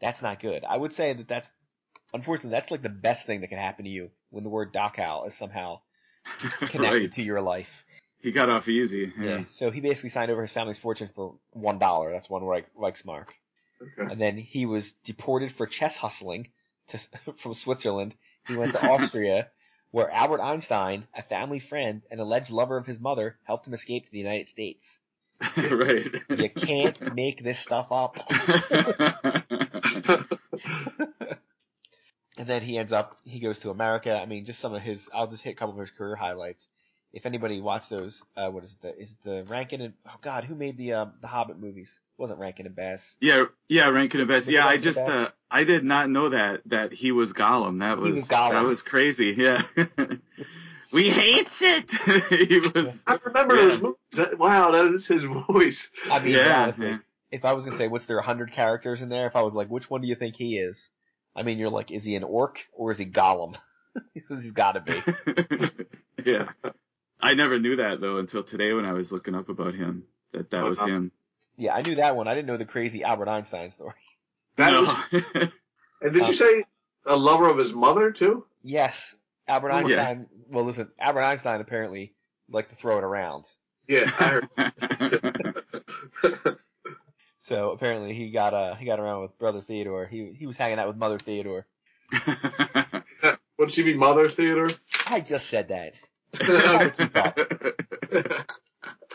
that's 0.02 0.22
not 0.22 0.40
good. 0.40 0.64
I 0.64 0.78
would 0.78 0.94
say 0.94 1.14
that 1.14 1.28
that's, 1.28 1.50
unfortunately, 2.14 2.52
that's 2.52 2.72
like 2.72 2.82
the 2.82 2.90
best 2.90 3.26
thing 3.26 3.42
that 3.42 3.48
can 3.48 3.58
happen 3.58 3.86
to 3.86 3.92
you 3.92 4.10
when 4.30 4.44
the 4.44 4.50
word 4.50 4.74
Dachau 4.74 5.28
is 5.28 5.36
somehow 5.36 5.82
connected 6.60 6.82
right. 6.84 7.12
to 7.14 7.22
your 7.22 7.42
life. 7.42 7.86
He 8.22 8.32
got 8.32 8.50
off 8.50 8.68
easy. 8.68 9.14
Yeah. 9.18 9.30
Yeah. 9.30 9.44
So 9.48 9.72
he 9.72 9.82
basically 9.82 10.10
signed 10.10 10.32
over 10.32 10.42
his 10.42 10.52
family's 10.52 10.78
fortune 10.78 11.10
for 11.16 11.36
one 11.52 11.80
dollar. 11.80 12.12
That's 12.12 12.30
one 12.30 12.44
Reich, 12.44 12.66
Reichsmark. 12.78 13.28
Okay. 13.82 14.12
And 14.12 14.20
then 14.20 14.38
he 14.38 14.66
was 14.66 14.94
deported 15.06 15.54
for 15.54 15.66
chess 15.66 15.96
hustling 15.96 16.50
to, 16.90 17.00
from 17.38 17.54
Switzerland. 17.54 18.16
He 18.48 18.58
went 18.58 18.74
to 18.74 18.86
Austria, 18.86 19.50
where 19.92 20.12
Albert 20.12 20.42
Einstein, 20.42 21.08
a 21.16 21.24
family 21.24 21.60
friend 21.60 22.02
and 22.12 22.20
alleged 22.20 22.52
lover 22.52 22.78
of 22.78 22.86
his 22.86 23.00
mother, 23.00 23.38
helped 23.44 23.68
him 23.68 23.74
escape 23.74 24.06
to 24.06 24.12
the 24.12 24.18
United 24.18 24.50
States. 24.50 25.00
right. 25.58 26.08
You 26.30 26.50
can't 26.50 27.16
make 27.16 27.44
this 27.44 27.60
stuff 27.60 27.92
up. 27.92 28.18
And 32.40 32.48
then 32.48 32.62
he 32.62 32.78
ends 32.78 32.94
up, 32.94 33.18
he 33.26 33.42
goes 33.42 33.60
to 33.60 33.70
America. 33.70 34.18
I 34.18 34.26
mean, 34.26 34.46
just 34.46 34.62
some 34.62 34.74
of 34.74 34.82
his, 34.82 35.10
I'll 35.14 35.28
just 35.28 35.44
hit 35.44 35.52
a 35.52 35.56
couple 35.56 35.74
of 35.74 35.80
his 35.82 35.92
career 35.92 36.16
highlights. 36.16 36.70
If 37.12 37.26
anybody 37.26 37.60
watched 37.60 37.90
those, 37.90 38.24
uh, 38.38 38.50
what 38.50 38.64
is 38.64 38.72
it, 38.72 38.82
the, 38.82 38.98
is 38.98 39.12
it 39.12 39.18
the 39.26 39.44
Rankin 39.52 39.82
and, 39.82 39.94
oh 40.08 40.16
god, 40.22 40.46
who 40.46 40.56
made 40.56 40.78
the, 40.78 40.94
um, 40.94 41.14
the 41.22 41.28
Hobbit 41.28 41.60
movies? 41.60 42.00
It 42.18 42.22
wasn't 42.22 42.40
Rankin 42.40 42.66
and 42.66 42.76
Bass. 42.76 43.18
yeah, 43.20 43.46
yeah, 43.68 43.90
Rankin 43.90 44.22
and 44.22 44.30
Bass. 44.30 44.48
Yeah, 44.48 44.66
I 44.66 44.78
just 44.78 45.00
uh 45.00 45.30
I 45.52 45.66
did 45.66 45.84
not 45.84 46.10
know 46.10 46.30
that 46.30 46.62
that 46.68 46.94
he 46.94 47.12
was 47.12 47.34
Gollum. 47.34 47.80
That 47.80 47.98
was, 47.98 48.16
was 48.16 48.30
Gollum. 48.30 48.52
that 48.52 48.64
was 48.64 48.84
crazy. 48.84 49.36
Yeah. 49.38 49.62
we 50.92 51.10
hates 51.10 51.62
it. 51.62 51.92
he 52.50 52.60
was 52.60 53.04
I 53.08 53.18
remember 53.26 53.56
Yeah. 53.56 53.62
those 53.68 53.80
movies. 53.82 53.98
That, 54.14 54.38
wow, 54.40 54.72
that 54.72 54.86
is 54.86 55.08
his 55.08 55.24
voice. 55.50 55.92
I 56.12 56.20
mean, 56.20 56.36
yeah, 56.36 56.64
honestly, 56.64 56.88
yeah. 56.90 56.98
if 57.32 57.46
I 57.46 57.54
was 57.54 57.64
gonna 57.64 57.78
say, 57.78 57.88
what's 57.88 58.06
there, 58.06 58.18
100 58.18 58.52
characters 58.52 59.02
in 59.02 59.10
there? 59.10 59.28
If 59.28 59.36
I 59.36 59.42
was 59.42 59.54
like, 59.54 59.68
which 59.70 59.90
one 59.90 60.02
do 60.02 60.08
you 60.08 60.16
think 60.16 60.36
he 60.36 60.58
is? 60.58 60.90
I 61.36 61.44
mean, 61.44 61.58
you're 61.60 61.70
like, 61.70 61.92
is 61.92 62.04
he 62.04 62.16
an 62.16 62.24
orc 62.24 62.60
or 62.74 62.92
is 62.92 62.98
he 62.98 63.06
Gollum? 63.06 63.56
He's 64.14 64.52
gotta 64.52 64.82
be. 64.82 65.02
yeah. 66.26 66.50
I 67.22 67.34
never 67.34 67.60
knew 67.60 67.76
that 67.78 68.00
though 68.02 68.18
until 68.18 68.44
today 68.44 68.74
when 68.74 68.86
I 68.86 68.94
was 68.94 69.12
looking 69.12 69.36
up 69.36 69.50
about 69.50 69.74
him. 69.76 70.04
That 70.34 70.50
that 70.52 70.64
Oh, 70.64 70.70
was 70.70 70.80
no. 70.82 70.88
him. 70.88 71.12
Yeah, 71.58 71.74
I 71.76 71.82
knew 71.82 71.96
that 71.96 72.16
one. 72.16 72.28
I 72.28 72.36
didn't 72.36 72.48
know 72.48 72.58
the 72.58 72.66
crazy 72.66 73.04
Albert 73.04 73.28
Einstein 73.28 73.72
story. 73.72 73.94
That 74.56 74.72
no. 74.72 74.82
was, 74.82 74.90
and 76.02 76.14
did 76.14 76.22
Um, 76.22 76.28
you 76.28 76.34
say 76.34 76.64
a 77.06 77.16
lover 77.18 77.50
of 77.50 77.58
his 77.58 77.74
mother 77.74 78.12
too? 78.12 78.46
Yes, 78.62 79.16
Albert 79.50 79.72
Oh, 79.72 79.88
yeah. 79.88 80.08
Einstein. 80.08 80.28
Well, 80.50 80.64
listen, 80.64 80.90
Albert 81.00 81.22
Einstein 81.24 81.60
apparently 81.62 82.14
liked 82.50 82.70
to 82.70 82.76
throw 82.76 82.98
it 82.98 83.04
around. 83.04 83.46
Yeah, 83.88 84.10
I 84.20 84.28
heard. 84.30 85.64
So 87.42 87.72
apparently 87.72 88.14
he 88.14 88.32
got 88.32 88.54
uh 88.54 88.76
he 88.76 88.86
got 88.86 89.00
around 89.00 89.22
with 89.22 89.40
brother 89.40 89.62
Theodore. 89.62 90.06
He 90.06 90.34
he 90.38 90.46
was 90.46 90.58
hanging 90.58 90.78
out 90.78 90.88
with 90.88 90.98
mother 90.98 91.18
Theodore. 91.18 91.66
Would 93.58 93.72
she 93.72 93.84
be 93.84 93.94
Mother 93.94 94.30
Theodore? 94.30 94.68
I 95.08 95.22
just 95.22 95.50
said 95.50 95.70
that. 95.70 95.94
Gotta 96.38 96.90
keep 96.92 97.16
up. 97.16 97.40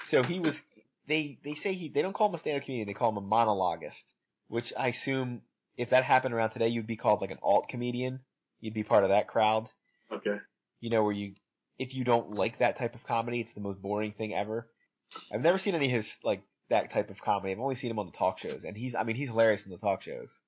So 0.05 0.23
he 0.23 0.41
was. 0.41 0.61
They 1.07 1.39
they 1.45 1.55
say 1.55 1.75
he 1.75 1.89
they 1.91 2.01
don't 2.03 2.15
call 2.15 2.29
him 2.29 2.35
a 2.35 2.39
stand-up 2.39 2.65
comedian. 2.65 2.87
They 2.87 2.95
call 2.95 3.11
him 3.11 3.19
a 3.19 3.23
monologuist, 3.23 4.05
which 4.49 4.73
I 4.77 4.89
assume 4.89 5.43
if 5.77 5.91
that 5.91 6.05
happened 6.05 6.35
around 6.35 6.51
today, 6.51 6.69
you'd 6.69 6.87
be 6.87 6.97
called 6.97 7.21
like 7.21 7.31
an 7.31 7.39
alt 7.43 7.69
comedian. 7.69 8.21
You'd 8.61 8.75
be 8.75 8.85
part 8.85 9.05
of 9.05 9.11
that 9.11 9.29
crowd. 9.29 9.69
Okay. 10.13 10.39
You 10.81 10.91
know 10.91 11.03
where 11.03 11.13
you 11.13 11.35
if 11.79 11.95
you 11.95 12.05
don't 12.05 12.35
like 12.35 12.59
that 12.59 12.79
type 12.79 12.95
of 12.95 13.05
comedy, 13.05 13.41
it's 13.41 13.53
the 13.53 13.61
most 13.61 13.81
boring 13.83 14.13
thing 14.13 14.35
ever. 14.35 14.69
I've 15.33 15.41
never 15.41 15.59
seen 15.59 15.75
any 15.75 15.87
of 15.87 15.93
his 15.93 16.17
like 16.23 16.43
that 16.71 16.91
type 16.91 17.11
of 17.11 17.21
comedy. 17.21 17.53
I've 17.53 17.61
only 17.61 17.75
seen 17.75 17.91
him 17.91 17.99
on 17.99 18.07
the 18.07 18.13
talk 18.13 18.39
shows, 18.39 18.65
and 18.65 18.77
he's 18.77 18.95
I 18.95 19.03
mean 19.05 19.17
he's 19.17 19.29
hilarious 19.29 19.65
in 19.65 19.71
the 19.71 19.79
talk 19.79 20.03
shows. 20.03 20.41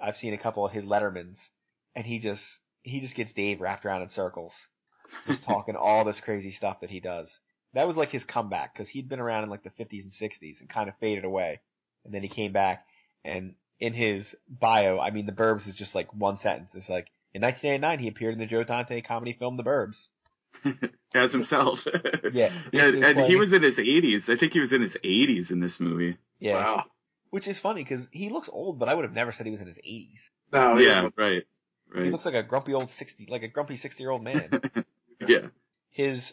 I've 0.00 0.16
seen 0.16 0.34
a 0.34 0.38
couple 0.38 0.66
of 0.66 0.72
his 0.72 0.84
Lettermans, 0.84 1.48
and 1.94 2.06
he 2.06 2.18
just 2.18 2.60
he 2.82 3.00
just 3.00 3.14
gets 3.14 3.32
Dave 3.32 3.60
wrapped 3.60 3.84
around 3.84 4.02
in 4.02 4.08
circles, 4.08 4.68
just 5.26 5.42
talking 5.44 5.76
all 5.76 6.04
this 6.04 6.20
crazy 6.20 6.50
stuff 6.50 6.80
that 6.80 6.90
he 6.90 7.00
does. 7.00 7.38
That 7.72 7.86
was 7.86 7.96
like 7.96 8.10
his 8.10 8.24
comeback 8.24 8.72
because 8.72 8.88
he'd 8.88 9.08
been 9.08 9.20
around 9.20 9.44
in 9.44 9.50
like 9.50 9.64
the 9.64 9.70
50s 9.70 10.04
and 10.04 10.12
60s 10.12 10.60
and 10.60 10.68
kind 10.68 10.88
of 10.88 10.96
faded 10.98 11.24
away, 11.24 11.60
and 12.04 12.14
then 12.14 12.22
he 12.22 12.28
came 12.28 12.52
back. 12.52 12.86
And 13.24 13.54
in 13.80 13.94
his 13.94 14.36
bio, 14.48 15.00
I 15.00 15.10
mean, 15.10 15.26
The 15.26 15.32
Burbs 15.32 15.66
is 15.66 15.74
just 15.74 15.94
like 15.94 16.12
one 16.14 16.38
sentence. 16.38 16.74
It's 16.74 16.88
like 16.90 17.10
in 17.34 17.42
1989 17.42 17.98
he 17.98 18.08
appeared 18.08 18.32
in 18.34 18.38
the 18.38 18.46
Joe 18.46 18.64
Dante 18.64 19.00
comedy 19.00 19.32
film 19.34 19.56
The 19.56 19.64
Burbs. 19.64 20.08
As 21.14 21.32
himself. 21.32 21.86
Yeah, 22.32 22.50
yeah, 22.72 22.90
basically 22.90 23.02
and 23.04 23.20
he 23.20 23.36
was 23.36 23.52
in 23.52 23.62
his 23.62 23.78
80s. 23.78 24.32
I 24.32 24.36
think 24.36 24.52
he 24.54 24.60
was 24.60 24.72
in 24.72 24.80
his 24.80 24.96
80s 25.04 25.50
in 25.52 25.60
this 25.60 25.78
movie. 25.78 26.16
Yeah, 26.40 26.54
Wow. 26.54 26.84
which 27.30 27.46
is 27.46 27.58
funny 27.58 27.82
because 27.84 28.08
he 28.10 28.30
looks 28.30 28.48
old, 28.50 28.78
but 28.78 28.88
I 28.88 28.94
would 28.94 29.04
have 29.04 29.12
never 29.12 29.30
said 29.30 29.46
he 29.46 29.52
was 29.52 29.60
in 29.60 29.66
his 29.66 29.78
80s. 29.78 30.30
No, 30.52 30.78
yeah, 30.78 31.08
right. 31.16 31.42
He 31.94 32.10
looks 32.10 32.24
like 32.24 32.34
a 32.34 32.42
grumpy 32.42 32.72
old 32.74 32.90
60, 32.90 33.26
like 33.30 33.42
a 33.42 33.48
grumpy 33.48 33.76
60 33.76 34.02
year 34.02 34.10
old 34.10 34.24
man. 34.24 34.48
yeah. 35.28 35.48
his, 35.90 36.32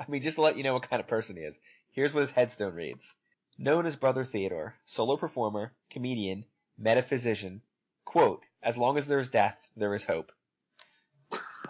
I 0.00 0.10
mean, 0.10 0.22
just 0.22 0.36
to 0.36 0.42
let 0.42 0.56
you 0.56 0.64
know 0.64 0.72
what 0.72 0.88
kind 0.88 0.98
of 1.00 1.06
person 1.06 1.36
he 1.36 1.42
is. 1.42 1.56
Here's 1.92 2.12
what 2.14 2.20
his 2.22 2.30
headstone 2.30 2.74
reads. 2.74 3.14
Known 3.58 3.86
as 3.86 3.94
Brother 3.96 4.24
Theodore, 4.24 4.74
solo 4.86 5.16
performer, 5.16 5.72
comedian, 5.90 6.44
metaphysician, 6.78 7.60
quote, 8.04 8.42
as 8.62 8.76
long 8.76 8.98
as 8.98 9.06
there 9.06 9.20
is 9.20 9.28
death, 9.28 9.58
there 9.76 9.94
is 9.94 10.04
hope. 10.04 10.32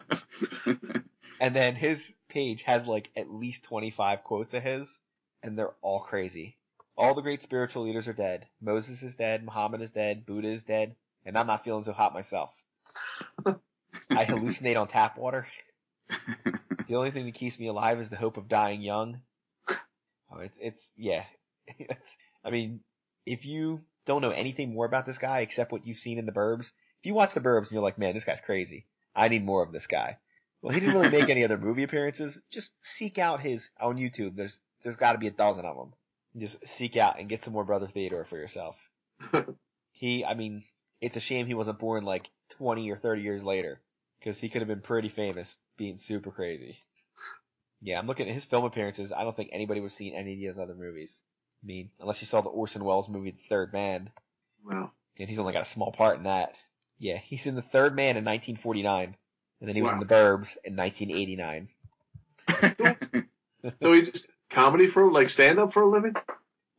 And 1.40 1.56
then 1.56 1.76
his 1.76 2.14
page 2.30 2.64
has 2.64 2.86
like 2.86 3.10
at 3.16 3.32
least 3.32 3.64
25 3.66 4.24
quotes 4.24 4.54
of 4.54 4.64
his, 4.64 5.00
and 5.44 5.58
they're 5.58 5.76
all 5.82 6.02
crazy. 6.02 6.58
All 6.98 7.14
the 7.14 7.22
great 7.22 7.44
spiritual 7.44 7.84
leaders 7.84 8.08
are 8.08 8.14
dead. 8.14 8.48
Moses 8.60 9.04
is 9.04 9.16
dead, 9.16 9.44
Muhammad 9.44 9.82
is 9.82 9.92
dead, 9.92 10.26
Buddha 10.26 10.48
is 10.48 10.64
dead, 10.64 10.96
and 11.26 11.38
I'm 11.38 11.48
not 11.48 11.64
feeling 11.64 11.84
so 11.84 11.94
hot 11.94 12.14
myself. 12.14 12.52
I 13.46 14.26
hallucinate 14.26 14.78
on 14.78 14.88
tap 14.88 15.18
water. 15.18 15.48
The 16.88 16.96
only 16.96 17.12
thing 17.12 17.26
that 17.26 17.36
keeps 17.36 17.60
me 17.60 17.68
alive 17.68 18.00
is 18.00 18.10
the 18.10 18.16
hope 18.16 18.38
of 18.38 18.48
dying 18.48 18.82
young. 18.82 19.22
Oh, 20.32 20.40
it's 20.40 20.58
it's 20.60 20.84
yeah. 20.96 21.24
It's, 21.80 22.18
I 22.46 22.50
mean, 22.50 22.80
if 23.26 23.46
you 23.46 23.82
don't 24.08 24.22
know 24.22 24.32
anything 24.32 24.74
more 24.74 24.86
about 24.86 25.06
this 25.06 25.20
guy 25.20 25.42
except 25.42 25.72
what 25.72 25.86
you've 25.86 25.98
seen 25.98 26.18
in 26.18 26.26
the 26.26 26.32
Burbs, 26.32 26.72
if 27.00 27.06
you 27.06 27.14
watch 27.14 27.36
the 27.36 27.42
Burbs 27.42 27.64
and 27.64 27.74
you're 27.74 27.84
like, 27.84 28.00
man, 28.00 28.16
this 28.16 28.24
guy's 28.24 28.42
crazy. 28.42 28.88
I 29.16 29.28
need 29.28 29.46
more 29.46 29.62
of 29.62 29.72
this 29.72 29.86
guy. 29.86 30.18
Well, 30.62 30.74
he 30.74 30.80
didn't 30.80 30.96
really 30.96 31.10
make 31.10 31.30
any 31.30 31.44
other 31.44 31.58
movie 31.58 31.84
appearances. 31.84 32.40
Just 32.50 32.72
seek 32.82 33.20
out 33.20 33.42
his 33.42 33.70
on 33.80 33.98
YouTube. 33.98 34.36
There's 34.36 34.60
there's 34.84 34.96
got 34.96 35.12
to 35.12 35.18
be 35.20 35.28
a 35.28 35.32
dozen 35.32 35.66
of 35.66 35.78
them. 35.78 35.94
Just 36.38 36.68
seek 36.68 36.98
out 36.98 37.20
and 37.20 37.30
get 37.30 37.44
some 37.44 37.54
more 37.54 37.64
Brother 37.64 37.88
Theodore 37.88 38.26
for 38.26 38.38
yourself. 38.38 38.76
he, 39.92 40.26
I 40.26 40.34
mean, 40.34 40.64
it's 41.02 41.18
a 41.18 41.22
shame 41.22 41.46
he 41.46 41.54
wasn't 41.54 41.80
born 41.80 42.06
like 42.06 42.30
20 42.52 42.90
or 42.92 42.98
30 42.98 43.22
years 43.22 43.44
later 43.44 43.82
because 44.20 44.40
he 44.40 44.50
could 44.50 44.62
have 44.62 44.68
been 44.68 44.82
pretty 44.82 45.10
famous 45.10 45.56
being 45.78 45.98
super 45.98 46.32
crazy. 46.32 46.78
Yeah, 47.82 48.00
I'm 48.00 48.08
looking 48.08 48.28
at 48.28 48.34
his 48.34 48.46
film 48.46 48.66
appearances. 48.66 49.12
I 49.12 49.24
don't 49.24 49.36
think 49.36 49.50
anybody 49.52 49.80
would 49.80 49.92
have 49.92 49.98
seen 49.98 50.14
any 50.14 50.34
of 50.34 50.40
his 50.40 50.60
other 50.60 50.76
movies. 50.76 51.22
I 51.64 51.66
mean, 51.66 51.90
unless 52.00 52.22
you 52.22 52.28
saw 52.28 52.42
the 52.42 52.50
Orson 52.50 52.84
Welles 52.84 53.10
movie, 53.10 53.32
The 53.32 53.48
Third 53.50 53.74
Man, 53.74 54.10
Wow. 54.64 54.92
and 55.20 55.30
he's 55.30 55.40
only 55.40 55.54
got 55.54 55.64
a 55.64 55.66
small 55.66 55.92
part 55.92 56.18
in 56.18 56.24
that. 56.24 56.54
Yeah, 57.00 57.18
he's 57.18 57.46
in 57.46 57.56
The 57.56 57.62
Third 57.62 57.96
Man 57.96 58.18
in 58.18 58.26
1949, 58.26 59.16
and 59.60 59.68
then 59.68 59.76
he 59.76 59.82
was 59.82 59.92
in 59.92 60.00
The 60.00 60.06
Burbs 60.06 60.58
in 60.64 60.76
1989. 60.76 61.70
So 63.82 63.92
he 63.92 64.04
just 64.04 64.30
comedy 64.50 64.88
for 64.88 65.12
like 65.12 65.30
stand 65.30 65.60
up 65.60 65.74
for 65.74 65.82
a 65.82 65.90
living? 65.90 66.14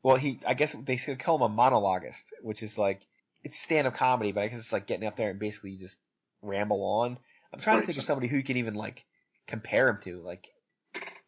Well, 0.03 0.17
he, 0.17 0.41
I 0.47 0.55
guess 0.55 0.75
they 0.85 0.97
could 0.97 1.19
call 1.19 1.37
him 1.45 1.53
a 1.53 1.55
monologuist, 1.55 2.25
which 2.41 2.63
is 2.63 2.79
like, 2.79 3.01
it's 3.43 3.59
stand-up 3.59 3.95
comedy, 3.95 4.33
but 4.33 4.43
I 4.43 4.49
guess 4.49 4.61
it's 4.61 4.73
like 4.73 4.87
getting 4.87 5.07
up 5.07 5.17
there 5.17 5.31
and 5.31 5.39
basically 5.39 5.73
you 5.73 5.79
just 5.79 5.99
ramble 6.41 6.83
on. 7.03 7.19
I'm 7.53 7.61
trying 7.61 7.81
to 7.81 7.87
think 7.87 7.99
of 7.99 8.05
somebody 8.05 8.29
who 8.29 8.37
you 8.37 8.43
can 8.43 8.57
even 8.57 8.75
like 8.75 9.05
compare 9.47 9.89
him 9.89 9.99
to. 10.05 10.21
Like, 10.23 10.49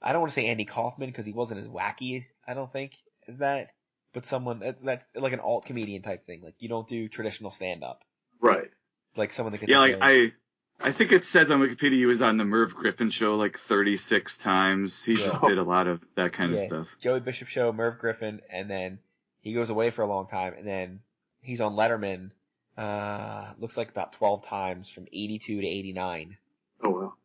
I 0.02 0.12
don't 0.12 0.21
want 0.21 0.33
to 0.33 0.40
say 0.40 0.47
Andy 0.47 0.64
Kaufman 0.64 1.11
because 1.11 1.26
he 1.26 1.33
wasn't 1.33 1.61
as 1.61 1.69
wacky, 1.69 2.26
I 2.47 2.54
don't 2.54 2.73
think, 2.73 2.97
as 3.28 3.38
that. 3.38 3.70
But 4.12 4.26
someone 4.26 4.58
that, 4.60 4.84
that's 4.84 5.04
like 5.14 5.32
an 5.32 5.40
alt 5.40 5.66
comedian 5.66 6.02
type 6.02 6.26
thing. 6.26 6.42
Like, 6.42 6.54
you 6.58 6.68
don't 6.68 6.88
do 6.88 7.08
traditional 7.08 7.52
stand-up. 7.52 8.02
Right. 8.40 8.70
Like 9.16 9.32
someone 9.32 9.52
that 9.52 9.58
gets 9.58 9.70
yeah, 9.70 9.78
like 9.78 9.98
I 10.00 10.32
I 10.80 10.92
think 10.92 11.12
it 11.12 11.24
says 11.24 11.50
on 11.50 11.60
Wikipedia 11.60 11.92
he 11.92 12.06
was 12.06 12.22
on 12.22 12.36
the 12.36 12.44
Merv 12.44 12.74
Griffin 12.74 13.10
show 13.10 13.36
like 13.36 13.58
36 13.58 14.38
times. 14.38 15.04
He 15.04 15.12
Yeah. 15.12 15.24
just 15.24 15.42
did 15.42 15.58
a 15.58 15.62
lot 15.62 15.86
of 15.86 16.00
that 16.16 16.32
kind 16.32 16.52
of 16.52 16.58
stuff. 16.60 16.88
Joey 17.00 17.20
Bishop 17.20 17.48
show, 17.48 17.72
Merv 17.72 17.98
Griffin, 17.98 18.40
and 18.50 18.70
then 18.70 18.98
he 19.40 19.52
goes 19.52 19.70
away 19.70 19.90
for 19.90 20.02
a 20.02 20.06
long 20.06 20.26
time, 20.26 20.54
and 20.56 20.66
then 20.66 21.00
he's 21.40 21.60
on 21.60 21.74
Letterman. 21.74 22.30
Uh, 22.76 23.52
looks 23.58 23.76
like 23.76 23.90
about 23.90 24.12
12 24.14 24.46
times 24.46 24.88
from 24.88 25.06
82 25.12 25.60
to 25.60 25.66
89. 25.66 26.36
Oh 26.84 26.90
well. 26.90 27.16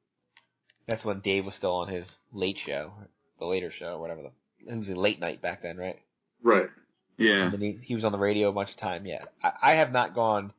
That's 0.85 1.05
when 1.05 1.21
Dave 1.21 1.45
was 1.45 1.55
still 1.55 1.75
on 1.75 1.87
his 1.87 2.19
late 2.33 2.57
show, 2.57 2.91
the 3.39 3.45
later 3.45 3.71
show, 3.71 3.99
whatever 3.99 4.21
the. 4.23 4.31
It 4.67 4.77
was 4.77 4.89
a 4.89 4.95
late 4.95 5.19
night 5.19 5.41
back 5.41 5.61
then, 5.61 5.77
right? 5.77 5.99
Right. 6.41 6.69
Yeah. 7.17 7.51
And 7.51 7.61
he, 7.61 7.71
he 7.73 7.95
was 7.95 8.05
on 8.05 8.11
the 8.11 8.17
radio 8.17 8.49
a 8.49 8.53
bunch 8.53 8.71
of 8.71 8.77
time. 8.77 9.05
Yeah, 9.05 9.23
I, 9.43 9.51
I 9.61 9.73
have 9.75 9.91
not 9.91 10.13
gone 10.15 10.53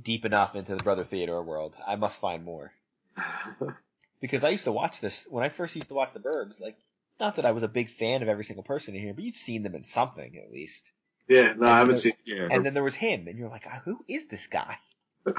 deep 0.00 0.24
enough 0.24 0.54
into 0.54 0.74
the 0.76 0.82
Brother 0.82 1.04
Theodore 1.04 1.42
world. 1.42 1.74
I 1.86 1.96
must 1.96 2.20
find 2.20 2.44
more 2.44 2.72
because 4.20 4.44
I 4.44 4.50
used 4.50 4.64
to 4.64 4.72
watch 4.72 5.00
this 5.00 5.26
when 5.30 5.44
I 5.44 5.48
first 5.48 5.74
used 5.74 5.88
to 5.88 5.94
watch 5.94 6.12
the 6.12 6.20
Burbs. 6.20 6.60
Like, 6.60 6.76
not 7.20 7.36
that 7.36 7.44
I 7.46 7.52
was 7.52 7.62
a 7.62 7.68
big 7.68 7.88
fan 7.90 8.22
of 8.22 8.28
every 8.28 8.44
single 8.44 8.64
person 8.64 8.94
in 8.94 9.00
here, 9.02 9.14
but 9.14 9.24
you've 9.24 9.36
seen 9.36 9.62
them 9.62 9.74
in 9.74 9.84
something 9.84 10.36
at 10.38 10.52
least. 10.52 10.90
yeah. 11.28 11.52
No, 11.56 11.66
I 11.66 11.78
haven't 11.78 11.96
seen. 11.96 12.14
Yeah. 12.24 12.48
And 12.50 12.64
then 12.64 12.74
there 12.74 12.82
was 12.84 12.94
him, 12.94 13.28
and 13.28 13.38
you're 13.38 13.48
like, 13.48 13.64
"Ah, 13.66 13.80
who 13.84 14.04
is 14.08 14.26
this 14.26 14.46
guy? 14.46 14.76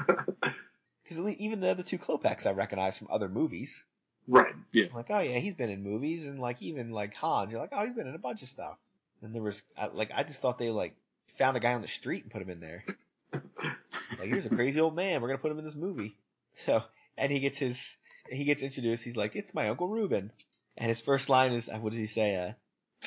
Because 1.04 1.18
even 1.38 1.60
the 1.60 1.68
other 1.68 1.82
two 1.82 1.98
Klopeks 1.98 2.46
I 2.46 2.52
recognize 2.52 2.96
from 2.96 3.08
other 3.10 3.28
movies. 3.28 3.84
Right. 4.26 4.54
I'm 4.74 4.94
like, 4.94 5.10
oh 5.10 5.20
yeah, 5.20 5.38
he's 5.38 5.54
been 5.54 5.70
in 5.70 5.82
movies, 5.82 6.24
and 6.24 6.38
like 6.38 6.60
even 6.62 6.90
like 6.90 7.14
Hans, 7.14 7.50
you're 7.52 7.60
like, 7.60 7.70
oh, 7.72 7.84
he's 7.84 7.94
been 7.94 8.06
in 8.08 8.14
a 8.14 8.18
bunch 8.18 8.42
of 8.42 8.48
stuff. 8.48 8.78
And 9.22 9.34
there 9.34 9.42
was 9.42 9.62
I, 9.76 9.86
like, 9.86 10.10
I 10.14 10.22
just 10.22 10.40
thought 10.40 10.58
they 10.58 10.70
like 10.70 10.94
found 11.38 11.56
a 11.56 11.60
guy 11.60 11.72
on 11.74 11.82
the 11.82 11.88
street 11.88 12.22
and 12.22 12.32
put 12.32 12.42
him 12.42 12.50
in 12.50 12.60
there. 12.60 12.84
like, 13.32 14.28
here's 14.28 14.46
a 14.46 14.50
crazy 14.50 14.80
old 14.80 14.94
man. 14.96 15.20
We're 15.20 15.28
gonna 15.28 15.38
put 15.38 15.50
him 15.52 15.58
in 15.58 15.64
this 15.64 15.74
movie. 15.74 16.16
So, 16.54 16.82
and 17.18 17.30
he 17.32 17.40
gets 17.40 17.58
his, 17.58 17.96
he 18.30 18.44
gets 18.44 18.62
introduced. 18.62 19.04
He's 19.04 19.16
like, 19.16 19.34
it's 19.36 19.54
my 19.54 19.68
uncle 19.68 19.88
Reuben, 19.88 20.30
and 20.76 20.88
his 20.88 21.00
first 21.00 21.28
line 21.28 21.52
is, 21.52 21.68
uh, 21.68 21.78
what 21.78 21.90
does 21.90 21.98
he 22.00 22.06
say? 22.06 22.36
Uh, 22.36 22.52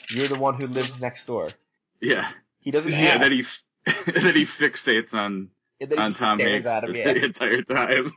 you're 0.10 0.28
the 0.28 0.36
one 0.36 0.56
who 0.56 0.68
lives 0.68 1.00
next 1.00 1.26
door. 1.26 1.50
yeah. 2.02 2.30
He 2.60 2.72
doesn't 2.72 2.92
Yeah. 2.92 3.00
ask. 3.16 3.20
Then 3.22 3.32
he 3.32 3.42
that 4.22 4.36
he 4.36 4.44
fixates 4.44 5.14
on 5.14 5.50
and 5.80 5.90
then 5.90 5.98
on 6.00 6.12
Tom 6.14 6.38
Hanks 6.40 6.66
at 6.66 6.84
him. 6.84 6.94
Yeah. 6.96 7.14
the 7.14 7.24
entire 7.26 7.62
time. 7.62 8.12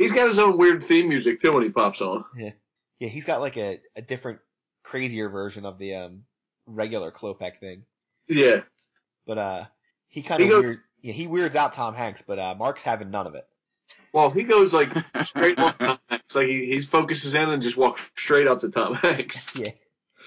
He's 0.00 0.12
got 0.12 0.28
his 0.28 0.38
own 0.38 0.56
weird 0.58 0.82
theme 0.82 1.08
music 1.08 1.40
too 1.40 1.52
when 1.52 1.62
he 1.62 1.68
pops 1.70 2.00
on. 2.00 2.24
Yeah, 2.36 2.50
yeah, 2.98 3.08
he's 3.08 3.24
got 3.24 3.40
like 3.40 3.56
a, 3.56 3.80
a 3.94 4.02
different, 4.02 4.40
crazier 4.82 5.28
version 5.28 5.66
of 5.66 5.78
the 5.78 5.94
um 5.94 6.24
regular 6.66 7.12
Klopek 7.12 7.58
thing. 7.60 7.84
Yeah. 8.28 8.62
But 9.26 9.38
uh, 9.38 9.64
he 10.08 10.22
kind 10.22 10.40
He 10.42 10.48
of 10.48 10.52
goes- 10.52 10.64
weird. 10.64 10.76
Yeah, 11.02 11.12
he 11.14 11.26
weirds 11.26 11.56
out 11.56 11.72
Tom 11.72 11.94
Hanks, 11.94 12.22
but 12.26 12.38
uh, 12.38 12.54
Mark's 12.58 12.82
having 12.82 13.10
none 13.10 13.26
of 13.26 13.34
it. 13.34 13.46
Well, 14.12 14.28
he 14.30 14.42
goes 14.42 14.74
like 14.74 14.88
straight 15.22 15.58
on 15.58 15.74
Tom 15.78 15.98
Hanks. 16.10 16.34
Like 16.34 16.46
he, 16.46 16.66
he 16.66 16.80
focuses 16.80 17.34
in 17.34 17.48
and 17.48 17.62
just 17.62 17.76
walks 17.78 18.10
straight 18.16 18.46
up 18.46 18.60
to 18.60 18.70
Tom 18.70 18.94
Hanks. 18.94 19.46
Yeah. 19.56 19.70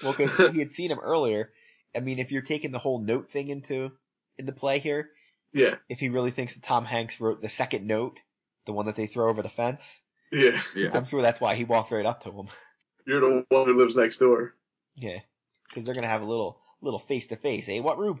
Well, 0.02 0.12
because 0.16 0.52
he 0.52 0.58
had 0.58 0.72
seen 0.72 0.90
him 0.90 0.98
earlier. 0.98 1.52
I 1.96 2.00
mean, 2.00 2.18
if 2.18 2.32
you're 2.32 2.42
taking 2.42 2.72
the 2.72 2.80
whole 2.80 2.98
note 3.00 3.30
thing 3.30 3.48
into 3.48 3.92
into 4.36 4.50
play 4.52 4.80
here, 4.80 5.10
Yeah. 5.52 5.76
if 5.88 6.00
he 6.00 6.08
really 6.08 6.32
thinks 6.32 6.54
that 6.54 6.62
Tom 6.64 6.84
Hanks 6.84 7.20
wrote 7.20 7.40
the 7.40 7.48
second 7.48 7.86
note, 7.86 8.18
the 8.66 8.72
one 8.72 8.86
that 8.86 8.96
they 8.96 9.06
throw 9.06 9.28
over 9.28 9.42
the 9.42 9.48
fence, 9.48 10.02
Yeah. 10.32 10.60
yeah. 10.74 10.90
I'm 10.92 11.04
sure 11.04 11.22
that's 11.22 11.40
why 11.40 11.54
he 11.54 11.64
walked 11.64 11.90
right 11.90 12.06
up 12.06 12.22
to 12.24 12.30
him. 12.30 12.48
You're 13.06 13.20
the 13.20 13.44
one 13.48 13.66
who 13.66 13.78
lives 13.78 13.96
next 13.96 14.18
door. 14.18 14.54
Yeah, 14.96 15.18
because 15.68 15.84
they're 15.84 15.94
gonna 15.94 16.06
have 16.06 16.22
a 16.22 16.28
little 16.28 16.60
little 16.80 17.00
face 17.00 17.26
to 17.28 17.36
face. 17.36 17.66
Hey, 17.66 17.80
what 17.80 17.98
room? 17.98 18.20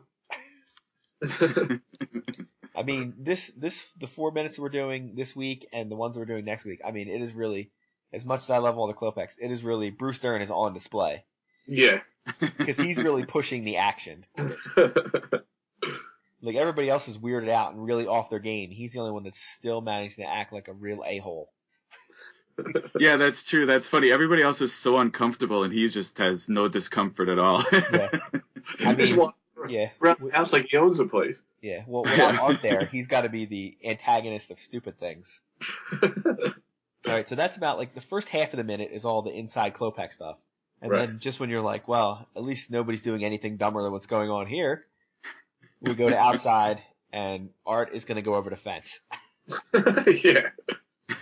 I 2.76 2.82
mean, 2.82 3.14
this 3.18 3.50
this 3.56 3.86
the 3.98 4.08
four 4.08 4.32
minutes 4.32 4.58
we're 4.58 4.68
doing 4.68 5.14
this 5.14 5.34
week 5.34 5.66
and 5.72 5.90
the 5.90 5.96
ones 5.96 6.16
we're 6.16 6.24
doing 6.26 6.44
next 6.44 6.64
week. 6.64 6.80
I 6.84 6.90
mean, 6.90 7.08
it 7.08 7.22
is 7.22 7.32
really 7.32 7.70
as 8.12 8.24
much 8.24 8.42
as 8.42 8.50
I 8.50 8.58
love 8.58 8.76
all 8.76 8.86
the 8.88 8.94
Klopeks, 8.94 9.34
it 9.40 9.50
is 9.50 9.62
really 9.62 9.90
Bruce 9.90 10.18
Dern 10.18 10.42
is 10.42 10.50
on 10.50 10.74
display 10.74 11.24
yeah. 11.66 12.00
because 12.58 12.76
he's 12.76 12.98
really 12.98 13.24
pushing 13.24 13.64
the 13.64 13.78
action. 13.78 14.24
Like 16.44 16.56
everybody 16.56 16.88
else 16.90 17.08
is 17.08 17.16
weirded 17.18 17.48
out 17.48 17.72
and 17.72 17.82
really 17.84 18.06
off 18.06 18.28
their 18.30 18.38
game. 18.38 18.70
He's 18.70 18.92
the 18.92 19.00
only 19.00 19.12
one 19.12 19.24
that's 19.24 19.40
still 19.40 19.80
managing 19.80 20.24
to 20.24 20.30
act 20.30 20.52
like 20.52 20.68
a 20.68 20.72
real 20.72 21.02
a 21.06 21.18
hole. 21.18 21.50
yeah, 23.00 23.16
that's 23.16 23.42
true. 23.44 23.66
That's 23.66 23.86
funny. 23.88 24.12
Everybody 24.12 24.42
else 24.42 24.60
is 24.60 24.72
so 24.72 24.98
uncomfortable, 24.98 25.64
and 25.64 25.72
he 25.72 25.88
just 25.88 26.18
has 26.18 26.48
no 26.48 26.68
discomfort 26.68 27.28
at 27.28 27.38
all. 27.38 27.64
Yeah. 27.72 28.10
I 28.86 28.94
just 28.94 29.12
mean- 29.12 29.20
walk 29.20 29.36
Yeah, 29.68 29.88
house 30.32 30.52
like 30.52 30.66
he 30.70 30.76
owns 30.76 30.98
the 30.98 31.06
place. 31.06 31.36
yeah. 31.62 31.82
Well, 31.86 32.04
without 32.04 32.38
Art 32.38 32.60
there, 32.62 32.84
he's 32.92 33.06
got 33.08 33.22
to 33.22 33.28
be 33.28 33.46
the 33.46 33.76
antagonist 33.88 34.50
of 34.50 34.60
stupid 34.60 35.00
things. 35.00 35.40
All 36.02 37.12
right, 37.12 37.28
so 37.28 37.34
that's 37.34 37.56
about 37.56 37.78
like 37.78 37.94
the 37.94 38.00
first 38.00 38.28
half 38.28 38.52
of 38.52 38.56
the 38.56 38.64
minute 38.64 38.90
is 38.92 39.04
all 39.04 39.22
the 39.22 39.32
inside 39.32 39.74
Klopek 39.74 40.12
stuff, 40.12 40.38
And 40.80 40.90
Right. 40.90 41.06
then 41.06 41.18
just 41.20 41.38
when 41.40 41.50
you're 41.50 41.60
like, 41.60 41.86
well, 41.86 42.26
at 42.36 42.42
least 42.42 42.70
nobody's 42.70 43.02
doing 43.02 43.24
anything 43.24 43.56
dumber 43.56 43.82
than 43.82 43.92
what's 43.92 44.06
going 44.06 44.30
on 44.30 44.46
here, 44.46 44.84
we 45.84 45.94
go 45.94 46.08
to 46.08 46.18
outside 46.18 46.82
and 47.12 47.50
Art 47.64 47.94
is 47.94 48.04
going 48.04 48.16
to 48.16 48.22
go 48.22 48.34
over 48.34 48.50
the 48.50 48.56
fence. 48.56 49.00
yeah. 50.24 50.48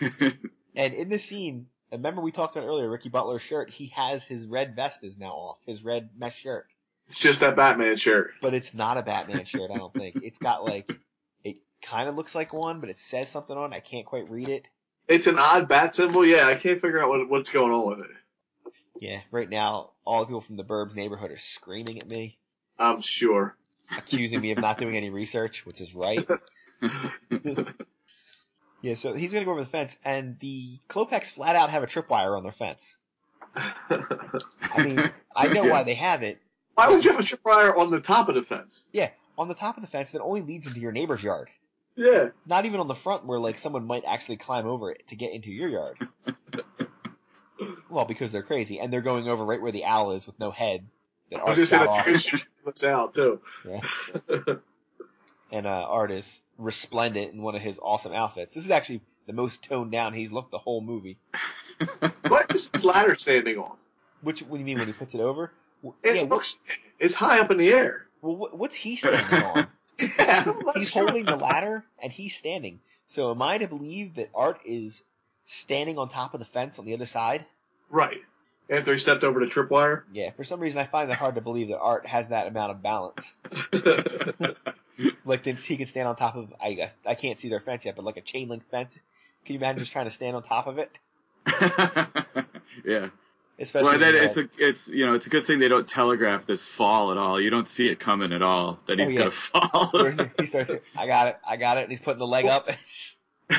And 0.74 0.94
in 0.94 1.08
this 1.08 1.24
scene, 1.24 1.66
remember 1.90 2.22
we 2.22 2.32
talked 2.32 2.56
about 2.56 2.66
earlier, 2.66 2.88
Ricky 2.88 3.10
Butler's 3.10 3.42
shirt, 3.42 3.70
he 3.70 3.88
has 3.88 4.24
his 4.24 4.46
red 4.46 4.74
vest 4.74 5.04
is 5.04 5.18
now 5.18 5.32
off, 5.32 5.58
his 5.66 5.84
red 5.84 6.10
mesh 6.16 6.38
shirt. 6.38 6.66
It's 7.08 7.20
just 7.20 7.40
that 7.40 7.56
Batman 7.56 7.96
shirt. 7.96 8.30
But 8.40 8.54
it's 8.54 8.72
not 8.72 8.96
a 8.96 9.02
Batman 9.02 9.44
shirt, 9.44 9.70
I 9.70 9.76
don't 9.76 9.92
think. 9.92 10.20
It's 10.22 10.38
got 10.38 10.64
like, 10.64 10.90
it 11.44 11.58
kind 11.82 12.08
of 12.08 12.14
looks 12.14 12.34
like 12.34 12.54
one, 12.54 12.80
but 12.80 12.88
it 12.88 12.98
says 12.98 13.28
something 13.28 13.56
on 13.56 13.72
it. 13.72 13.76
I 13.76 13.80
can't 13.80 14.06
quite 14.06 14.30
read 14.30 14.48
it. 14.48 14.66
It's 15.08 15.26
an 15.26 15.38
odd 15.38 15.68
bat 15.68 15.94
symbol. 15.94 16.24
Yeah, 16.24 16.46
I 16.46 16.54
can't 16.54 16.80
figure 16.80 17.02
out 17.02 17.10
what, 17.10 17.28
what's 17.28 17.50
going 17.50 17.72
on 17.72 17.86
with 17.86 18.00
it. 18.00 18.72
Yeah, 19.00 19.20
right 19.30 19.50
now, 19.50 19.90
all 20.06 20.20
the 20.20 20.26
people 20.26 20.40
from 20.40 20.56
the 20.56 20.64
Burbs 20.64 20.94
neighborhood 20.94 21.32
are 21.32 21.38
screaming 21.38 21.98
at 21.98 22.08
me, 22.08 22.38
I'm 22.78 23.02
sure. 23.02 23.56
Accusing 23.96 24.40
me 24.40 24.52
of 24.52 24.58
not 24.58 24.78
doing 24.78 24.96
any 24.96 25.10
research, 25.10 25.64
which 25.66 25.80
is 25.80 25.94
right. 25.94 26.26
Yeah, 28.82 28.96
so 28.96 29.14
he's 29.14 29.32
gonna 29.32 29.44
go 29.44 29.52
over 29.52 29.60
the 29.60 29.66
fence, 29.66 29.96
and 30.04 30.38
the 30.40 30.76
Klopeks 30.88 31.30
flat 31.30 31.54
out 31.54 31.70
have 31.70 31.84
a 31.84 31.86
tripwire 31.86 32.36
on 32.36 32.42
their 32.42 32.52
fence. 32.52 32.96
I 33.54 34.82
mean, 34.82 35.10
I 35.34 35.46
know 35.48 35.64
why 35.64 35.84
they 35.84 35.94
have 35.94 36.24
it. 36.24 36.40
Why 36.74 36.88
would 36.88 37.04
you 37.04 37.12
have 37.12 37.20
a 37.20 37.22
tripwire 37.22 37.78
on 37.78 37.90
the 37.90 38.00
top 38.00 38.28
of 38.28 38.34
the 38.34 38.42
fence? 38.42 38.84
Yeah, 38.92 39.10
on 39.38 39.46
the 39.46 39.54
top 39.54 39.76
of 39.76 39.82
the 39.82 39.88
fence 39.88 40.10
that 40.10 40.20
only 40.20 40.42
leads 40.42 40.66
into 40.66 40.80
your 40.80 40.90
neighbor's 40.90 41.22
yard. 41.22 41.48
Yeah. 41.94 42.30
Not 42.44 42.64
even 42.64 42.80
on 42.80 42.88
the 42.88 42.94
front 42.94 43.24
where 43.24 43.38
like 43.38 43.58
someone 43.58 43.86
might 43.86 44.04
actually 44.04 44.38
climb 44.38 44.66
over 44.66 44.90
it 44.90 45.06
to 45.08 45.16
get 45.16 45.32
into 45.32 45.50
your 45.50 45.68
yard. 45.68 46.08
well, 47.88 48.04
because 48.04 48.32
they're 48.32 48.42
crazy, 48.42 48.80
and 48.80 48.92
they're 48.92 49.00
going 49.00 49.28
over 49.28 49.44
right 49.44 49.62
where 49.62 49.72
the 49.72 49.84
owl 49.84 50.12
is 50.12 50.26
with 50.26 50.40
no 50.40 50.50
head. 50.50 50.84
I 51.40 51.48
was 51.48 51.56
saying 51.56 51.66
shot 51.66 51.84
that's 51.84 51.96
off. 51.96 52.04
good 52.04 52.20
shit 52.20 52.46
looks 52.64 52.84
out 52.84 53.14
too. 53.14 53.40
Yeah. 53.66 53.80
and 55.52 55.66
uh, 55.66 55.86
Art 55.88 56.10
is 56.10 56.42
resplendent 56.58 57.32
in 57.34 57.42
one 57.42 57.54
of 57.54 57.62
his 57.62 57.78
awesome 57.82 58.12
outfits. 58.12 58.54
This 58.54 58.64
is 58.64 58.70
actually 58.70 59.02
the 59.26 59.32
most 59.32 59.62
toned 59.62 59.92
down 59.92 60.12
he's 60.14 60.32
looked 60.32 60.50
the 60.50 60.58
whole 60.58 60.80
movie. 60.80 61.18
what 62.28 62.54
is 62.54 62.68
this 62.68 62.84
ladder 62.84 63.14
standing 63.16 63.58
on? 63.58 63.76
Which, 64.22 64.40
what 64.42 64.52
do 64.52 64.58
you 64.58 64.64
mean 64.64 64.78
when 64.78 64.86
he 64.86 64.92
puts 64.92 65.14
it 65.14 65.20
over? 65.20 65.52
It 66.02 66.16
yeah, 66.16 66.22
looks 66.22 66.56
it's 67.00 67.14
high 67.14 67.40
up 67.40 67.50
in 67.50 67.58
the 67.58 67.70
air. 67.72 68.06
well, 68.20 68.36
what, 68.36 68.56
what's 68.56 68.74
he 68.74 68.96
standing 68.96 69.42
on? 69.42 69.66
Yeah, 70.18 70.52
He's 70.74 70.90
sure. 70.90 71.04
holding 71.04 71.26
the 71.26 71.36
ladder 71.36 71.84
and 72.02 72.10
he's 72.10 72.34
standing. 72.34 72.80
So 73.08 73.30
am 73.30 73.42
I 73.42 73.58
to 73.58 73.68
believe 73.68 74.14
that 74.14 74.30
Art 74.34 74.60
is 74.64 75.02
standing 75.44 75.98
on 75.98 76.08
top 76.08 76.32
of 76.34 76.40
the 76.40 76.46
fence 76.46 76.78
on 76.78 76.86
the 76.86 76.94
other 76.94 77.06
side? 77.06 77.44
Right. 77.90 78.22
After 78.70 78.92
he 78.92 78.98
stepped 78.98 79.24
over 79.24 79.40
the 79.40 79.46
tripwire. 79.46 80.02
Yeah, 80.12 80.30
for 80.30 80.44
some 80.44 80.60
reason 80.60 80.78
I 80.78 80.86
find 80.86 81.10
that 81.10 81.16
hard 81.18 81.34
to 81.34 81.40
believe 81.40 81.68
that 81.68 81.78
Art 81.78 82.06
has 82.06 82.28
that 82.28 82.46
amount 82.46 82.70
of 82.72 82.82
balance. 82.82 83.32
Like 85.24 85.44
that 85.44 85.56
he 85.56 85.76
can 85.78 85.86
stand 85.86 86.06
on 86.06 86.16
top 86.16 86.36
of, 86.36 86.52
I 86.60 86.74
guess, 86.74 86.94
I 87.06 87.14
can't 87.14 87.40
see 87.40 87.48
their 87.48 87.60
fence 87.60 87.84
yet, 87.84 87.96
but 87.96 88.04
like 88.04 88.18
a 88.18 88.20
chain 88.20 88.48
link 88.48 88.62
fence. 88.70 88.94
Can 89.46 89.54
you 89.54 89.58
imagine 89.58 89.78
just 89.78 89.90
trying 89.90 90.04
to 90.04 90.10
stand 90.10 90.36
on 90.36 90.42
top 90.42 90.66
of 90.66 90.78
it? 90.78 90.90
yeah. 92.84 93.08
Especially 93.58 93.88
Well, 93.88 93.98
when, 94.00 94.14
it's 94.16 94.36
a 94.36 94.48
it's 94.58 94.88
you 94.88 95.06
know 95.06 95.14
it's 95.14 95.26
a 95.26 95.30
good 95.30 95.44
thing 95.44 95.58
they 95.58 95.68
don't 95.68 95.88
telegraph 95.88 96.46
this 96.46 96.66
fall 96.66 97.10
at 97.10 97.16
all. 97.16 97.40
You 97.40 97.50
don't 97.50 97.68
see 97.68 97.88
it 97.88 97.98
coming 97.98 98.32
at 98.32 98.42
all 98.42 98.78
that 98.86 99.00
oh, 99.00 99.02
he's 99.02 99.10
Oh, 99.10 99.12
yeah. 99.12 99.18
gonna 99.18 99.30
fall. 99.30 100.28
he 100.38 100.46
starts, 100.46 100.70
I 100.96 101.06
got 101.06 101.28
it, 101.28 101.36
I 101.46 101.56
got 101.56 101.78
it, 101.78 101.82
and 101.84 101.90
he's 101.90 102.00
putting 102.00 102.18
the 102.18 102.26
leg 102.26 102.46
up. 102.46 102.68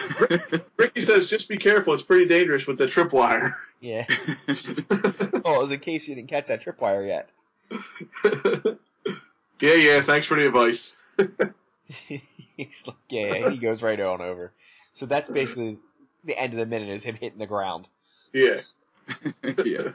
Ricky 0.77 1.01
says, 1.01 1.29
just 1.29 1.47
be 1.47 1.57
careful. 1.57 1.93
It's 1.93 2.03
pretty 2.03 2.25
dangerous 2.25 2.67
with 2.67 2.77
the 2.77 2.85
tripwire. 2.85 3.51
yeah. 3.81 4.05
Oh, 5.45 5.55
it 5.55 5.59
was 5.59 5.71
in 5.71 5.79
case 5.79 6.07
you 6.07 6.15
didn't 6.15 6.29
catch 6.29 6.47
that 6.47 6.63
tripwire 6.63 7.05
yet. 7.05 7.29
yeah, 9.59 9.73
yeah. 9.73 10.01
Thanks 10.01 10.25
for 10.25 10.35
the 10.35 10.47
advice. 10.47 10.95
He's 12.07 12.83
like, 12.85 12.95
yeah, 13.09 13.49
he 13.49 13.57
goes 13.57 13.83
right 13.83 13.99
on 13.99 14.21
over. 14.21 14.53
So 14.93 15.05
that's 15.05 15.29
basically 15.29 15.79
the 16.23 16.37
end 16.39 16.53
of 16.53 16.59
the 16.59 16.65
minute 16.65 16.89
is 16.89 17.03
him 17.03 17.15
hitting 17.15 17.39
the 17.39 17.47
ground. 17.47 17.89
Yeah. 18.31 18.61
yeah. 19.65 19.89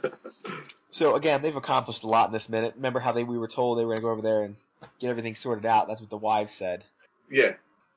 So 0.91 1.15
again, 1.15 1.41
they've 1.41 1.55
accomplished 1.55 2.03
a 2.03 2.07
lot 2.07 2.27
in 2.27 2.33
this 2.33 2.49
minute. 2.49 2.73
Remember 2.75 2.99
how 2.99 3.11
they 3.11 3.23
we 3.23 3.37
were 3.37 3.47
told 3.47 3.79
they 3.79 3.85
were 3.85 3.95
gonna 3.95 4.01
go 4.01 4.11
over 4.11 4.21
there 4.21 4.43
and 4.43 4.55
get 4.99 5.09
everything 5.09 5.35
sorted 5.35 5.65
out. 5.65 5.87
That's 5.87 6.01
what 6.01 6.09
the 6.09 6.17
wives 6.17 6.53
said. 6.53 6.83
Yeah. 7.29 7.53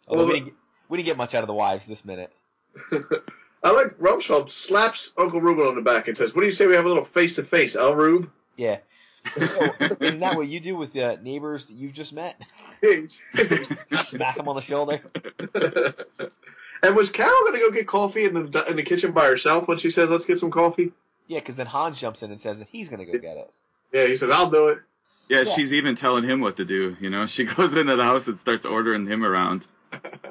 Although 0.09 0.27
we 0.27 0.33
didn't 0.35 0.45
get, 0.47 0.55
we 0.89 0.99
didn't 0.99 1.07
get 1.07 1.17
much 1.17 1.35
out 1.35 1.43
of 1.43 1.47
the 1.49 1.55
wives 1.55 1.87
this 1.87 2.05
minute. 2.05 2.33
I 3.65 3.71
like 3.71 3.99
Rumsfeld 3.99 4.51
slaps 4.51 5.13
Uncle 5.17 5.41
Reuben 5.41 5.67
on 5.67 5.77
the 5.77 5.83
back 5.83 6.09
and 6.09 6.17
says, 6.17 6.35
"What 6.35 6.41
do 6.43 6.47
you 6.47 6.53
say 6.53 6.67
we 6.67 6.75
have 6.75 6.85
a 6.85 6.89
little 6.89 7.05
face 7.05 7.37
to 7.37 7.45
face, 7.45 7.77
Al 7.77 7.95
Rube?" 7.95 8.29
Yeah. 8.57 8.79
Oh, 9.37 9.69
isn't 10.01 10.19
that 10.21 10.37
what 10.37 10.49
you 10.49 10.59
do 10.59 10.77
with 10.77 10.93
the 10.93 11.19
neighbors 11.23 11.67
that 11.67 11.75
you've 11.75 11.93
just 11.93 12.13
met? 12.13 12.41
Smack 13.13 14.37
them 14.37 14.49
on 14.49 14.57
the 14.57 14.63
shoulder. 14.63 15.01
and 16.83 16.97
was 16.97 17.11
Carol 17.11 17.33
gonna 17.45 17.59
go 17.59 17.71
get 17.71 17.87
coffee 17.87 18.25
in 18.25 18.51
the 18.51 18.65
in 18.69 18.77
the 18.77 18.83
kitchen 18.83 19.13
by 19.13 19.27
herself 19.27 19.69
when 19.69 19.79
she 19.79 19.91
says, 19.91 20.11
"Let's 20.11 20.25
get 20.27 20.39
some 20.39 20.51
coffee"? 20.51 20.93
Yeah, 21.29 21.39
because 21.39 21.57
then 21.57 21.67
Hans 21.67 22.01
jumps 22.01 22.23
in 22.23 22.31
and 22.33 22.41
says 22.41 22.59
that 22.59 22.69
he's 22.71 22.89
gonna 22.89 23.05
go 23.07 23.13
get 23.13 23.37
it. 23.37 23.51
Yeah, 23.93 24.07
he 24.07 24.17
says, 24.17 24.31
"I'll 24.31 24.51
do 24.51 24.69
it." 24.69 24.81
Yeah, 25.29 25.43
Yeah. 25.43 25.55
she's 25.55 25.73
even 25.73 25.95
telling 25.95 26.25
him 26.25 26.41
what 26.41 26.57
to 26.57 26.65
do. 26.65 26.97
You 27.01 27.11
know, 27.11 27.27
she 27.27 27.45
goes 27.45 27.77
into 27.77 27.95
the 27.97 28.05
house 28.05 28.27
and 28.27 28.37
starts 28.37 28.67
ordering 28.67 29.07
him 29.07 29.25
around. 29.25 29.67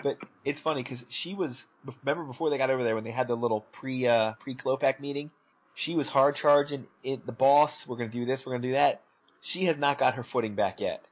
But 0.04 0.18
it's 0.44 0.60
funny 0.60 0.84
because 0.84 1.06
she 1.10 1.34
was 1.36 1.66
remember 2.04 2.24
before 2.24 2.50
they 2.50 2.58
got 2.58 2.70
over 2.70 2.84
there 2.84 2.96
when 2.96 3.04
they 3.04 3.12
had 3.12 3.28
the 3.28 3.36
little 3.36 3.62
pre 3.72 4.08
uh, 4.08 4.34
pre 4.40 4.56
Klopek 4.56 5.00
meeting, 5.00 5.32
she 5.76 5.96
was 5.96 6.08
hard 6.08 6.36
charging 6.36 6.88
it 7.04 7.26
the 7.26 7.32
boss. 7.32 7.88
We're 7.88 7.98
gonna 7.98 8.10
do 8.10 8.26
this. 8.26 8.46
We're 8.46 8.54
gonna 8.54 8.68
do 8.68 8.72
that. 8.74 9.02
She 9.42 9.66
has 9.66 9.78
not 9.78 9.98
got 9.98 10.16
her 10.16 10.24
footing 10.24 10.56
back 10.56 10.80
yet. 10.80 11.04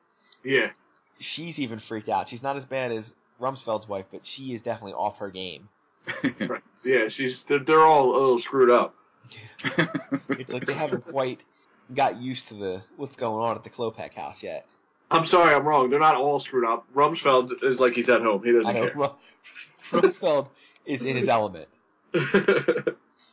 Yeah. 0.44 0.72
She's 1.20 1.60
even 1.60 1.80
freaked 1.80 2.10
out. 2.10 2.30
She's 2.30 2.44
not 2.44 2.56
as 2.56 2.66
bad 2.66 2.92
as 2.92 3.14
Rumsfeld's 3.42 3.88
wife, 3.88 4.06
but 4.12 4.26
she 4.26 4.54
is 4.54 4.62
definitely 4.62 4.94
off 4.94 5.18
her 5.20 5.30
game. 5.30 5.70
Right. 6.40 6.64
Yeah, 6.84 7.10
she's 7.10 7.44
they're, 7.44 7.60
they're 7.60 7.86
all 7.86 8.12
a 8.12 8.14
little 8.14 8.40
screwed 8.40 8.70
up. 8.70 8.96
It's 10.30 10.54
like 10.54 10.66
they 10.66 10.74
haven't 10.74 11.06
quite 11.06 11.40
got 11.94 12.22
used 12.22 12.48
to 12.48 12.54
the 12.54 12.82
what's 12.96 13.16
going 13.16 13.44
on 13.44 13.58
at 13.58 13.64
the 13.64 13.70
Klopek 13.70 14.14
house 14.14 14.42
yet. 14.42 14.66
I'm 15.12 15.26
sorry, 15.26 15.54
I'm 15.54 15.66
wrong. 15.66 15.90
They're 15.90 16.00
not 16.00 16.16
all 16.16 16.40
screwed 16.40 16.66
up. 16.66 16.86
Rumsfeld 16.94 17.64
is 17.64 17.80
like 17.80 17.94
he's 17.94 18.10
at 18.10 18.22
home. 18.22 18.44
He 18.44 18.52
doesn't 18.52 18.74
know 18.74 18.92
Ru- 19.92 20.00
Rumsfeld 20.02 20.48
is 20.86 21.02
in 21.02 21.16
his 21.16 21.28
element. 21.28 21.68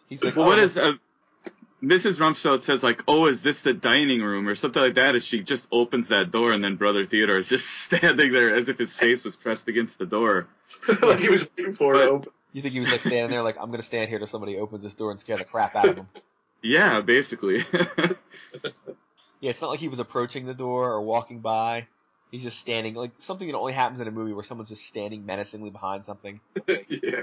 He's 0.09 0.23
like, 0.23 0.37
well, 0.37 0.45
oh, 0.45 0.49
what 0.49 0.59
is 0.59 0.79
uh, 0.79 0.93
Mrs. 1.83 2.19
Rumsfeld 2.19 2.63
says 2.63 2.83
like, 2.83 3.03
"Oh, 3.09 3.27
is 3.27 3.43
this 3.43 3.61
the 3.61 3.73
dining 3.73 4.23
room 4.23 4.49
or 4.49 4.55
something 4.55 4.81
like 4.81 4.95
that?" 4.95 5.15
As 5.15 5.25
she 5.25 5.43
just 5.43 5.67
opens 5.71 6.09
that 6.09 6.31
door, 6.31 6.53
and 6.53 6.63
then 6.63 6.77
Brother 6.77 7.05
Theodore 7.05 7.37
is 7.37 7.49
just 7.49 7.69
standing 7.85 8.33
there 8.33 8.55
as 8.55 8.69
if 8.69 8.79
his 8.79 8.93
face 8.95 9.25
was 9.25 9.37
pressed 9.37 9.69
against 9.69 9.99
the 9.99 10.07
door. 10.07 10.47
like 11.03 11.21
he 11.21 11.29
was 11.29 11.47
waiting 11.57 11.75
for 11.75 11.95
it. 11.95 12.29
You 12.53 12.63
think 12.63 12.75
he 12.75 12.81
was 12.81 12.91
like 12.91 13.01
standing 13.01 13.31
there, 13.31 13.43
like 13.43 13.57
I'm 13.61 13.71
gonna 13.71 13.83
stand 13.83 14.09
here 14.09 14.19
till 14.19 14.27
somebody 14.27 14.57
opens 14.57 14.83
this 14.83 14.95
door 14.95 15.11
and 15.11 15.21
scare 15.21 15.37
the 15.37 15.45
crap 15.45 15.75
out 15.77 15.89
of 15.89 15.97
him? 15.97 16.09
Yeah, 16.63 17.01
basically. 17.01 17.65
Yeah, 19.41 19.51
it's 19.51 19.61
not 19.61 19.71
like 19.71 19.81
he 19.81 19.89
was 19.89 19.99
approaching 19.99 20.47
the 20.47 20.55
door 20.55 20.93
or 20.93 21.03
walking 21.03 21.41
by. 21.41 21.87
He's 22.31 22.43
just 22.43 22.59
standing, 22.59 22.95
like 22.95 23.13
something 23.19 23.47
that 23.49 23.57
only 23.57 23.73
happens 23.73 24.01
in 24.01 24.09
a 24.09 24.11
movie 24.11 24.33
where 24.33 24.45
someone's 24.45 24.71
just 24.71 24.87
standing 24.87 25.25
menacingly 25.27 25.71
behind 25.71 26.05
something. 26.05 26.41
yeah. 26.67 27.23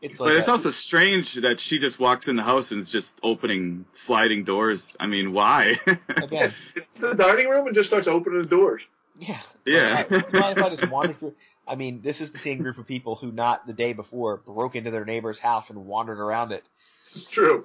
It's 0.00 0.18
like 0.18 0.30
but 0.30 0.36
it's 0.36 0.48
a- 0.48 0.52
also 0.52 0.70
strange 0.70 1.34
that 1.34 1.60
she 1.60 1.78
just 1.78 2.00
walks 2.00 2.26
in 2.28 2.36
the 2.36 2.42
house 2.42 2.72
and 2.72 2.80
is 2.80 2.90
just 2.90 3.20
opening 3.22 3.84
sliding 3.92 4.44
doors. 4.44 4.96
I 4.98 5.06
mean, 5.06 5.32
why? 5.32 5.78
again, 6.08 6.52
It's 6.74 6.98
the 7.00 7.14
dining 7.14 7.48
room 7.48 7.66
and 7.66 7.74
just 7.74 7.88
starts 7.88 8.08
opening 8.08 8.40
the 8.42 8.48
doors. 8.48 8.82
yeah, 9.18 9.40
Yeah. 9.64 10.04
Like, 10.10 10.34
I- 10.34 10.38
Mind 10.40 10.58
if 10.58 10.64
I 10.64 10.68
just 10.70 10.90
wander 10.90 11.12
through? 11.12 11.34
I 11.68 11.76
mean, 11.76 12.00
this 12.02 12.20
is 12.20 12.32
the 12.32 12.38
same 12.38 12.58
group 12.62 12.78
of 12.78 12.86
people 12.88 13.14
who, 13.14 13.30
not 13.30 13.66
the 13.68 13.72
day 13.72 13.92
before, 13.92 14.38
broke 14.38 14.74
into 14.74 14.90
their 14.90 15.04
neighbor's 15.04 15.38
house 15.38 15.70
and 15.70 15.86
wandered 15.86 16.18
around 16.18 16.50
it. 16.50 16.64
It's 16.98 17.28
true. 17.28 17.64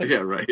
yeah, 0.00 0.16
right. 0.18 0.50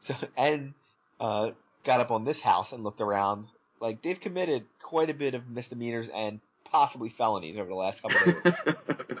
So 0.00 0.14
and 0.36 0.74
uh, 1.22 1.52
got 1.84 2.00
up 2.00 2.10
on 2.10 2.24
this 2.24 2.40
house 2.40 2.72
and 2.72 2.84
looked 2.84 3.00
around. 3.00 3.46
Like 3.80 4.02
they've 4.02 4.20
committed 4.20 4.64
quite 4.82 5.08
a 5.08 5.14
bit 5.14 5.34
of 5.34 5.48
misdemeanors 5.48 6.08
and 6.08 6.40
possibly 6.64 7.08
felonies 7.08 7.56
over 7.56 7.68
the 7.68 7.74
last 7.74 8.02
couple 8.02 8.32
of 8.32 8.42
days. 8.42 8.54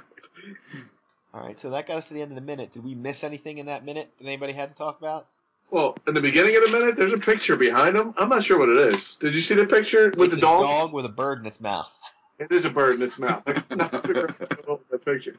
All 1.34 1.40
right, 1.40 1.58
so 1.58 1.70
that 1.70 1.86
got 1.86 1.96
us 1.96 2.08
to 2.08 2.14
the 2.14 2.20
end 2.20 2.30
of 2.30 2.34
the 2.34 2.42
minute. 2.42 2.74
Did 2.74 2.84
we 2.84 2.94
miss 2.94 3.24
anything 3.24 3.56
in 3.58 3.66
that 3.66 3.84
minute 3.84 4.10
that 4.18 4.26
anybody 4.26 4.52
had 4.52 4.70
to 4.70 4.76
talk 4.76 4.98
about? 4.98 5.26
Well, 5.70 5.96
in 6.06 6.12
the 6.12 6.20
beginning 6.20 6.54
of 6.56 6.64
the 6.70 6.78
minute, 6.78 6.96
there's 6.96 7.14
a 7.14 7.18
picture 7.18 7.56
behind 7.56 7.96
him. 7.96 8.12
I'm 8.18 8.28
not 8.28 8.44
sure 8.44 8.58
what 8.58 8.68
it 8.68 8.76
is. 8.94 9.16
Did 9.16 9.34
you 9.34 9.40
see 9.40 9.54
the 9.54 9.64
picture 9.64 10.12
with 10.14 10.32
It's 10.32 10.34
the 10.34 10.38
a 10.38 10.40
dog? 10.40 10.62
dog 10.64 10.92
with 10.92 11.06
a 11.06 11.10
bird 11.10 11.40
in 11.40 11.46
its 11.46 11.60
mouth. 11.60 11.90
It 12.38 12.52
is 12.52 12.66
a 12.66 12.70
bird 12.70 12.96
in 12.96 13.02
its 13.02 13.18
mouth. 13.18 13.42
I 13.46 13.52
could 13.54 13.78
not 13.78 13.90
figure 14.04 14.24
out 14.28 14.38
what's 14.40 14.52
going 14.52 14.68
on 14.68 14.78
with 14.78 14.88
that 14.90 15.04
picture. 15.06 15.36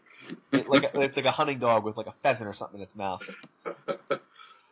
It, 0.52 0.68
like 0.68 0.84
a, 0.96 1.00
it's 1.02 1.16
like 1.18 1.26
a 1.26 1.32
hunting 1.32 1.60
dog 1.60 1.84
with 1.84 1.98
like 1.98 2.08
a 2.08 2.14
pheasant 2.24 2.50
or 2.50 2.54
something 2.54 2.80
in 2.80 2.84
its 2.84 2.96
mouth. 2.96 3.30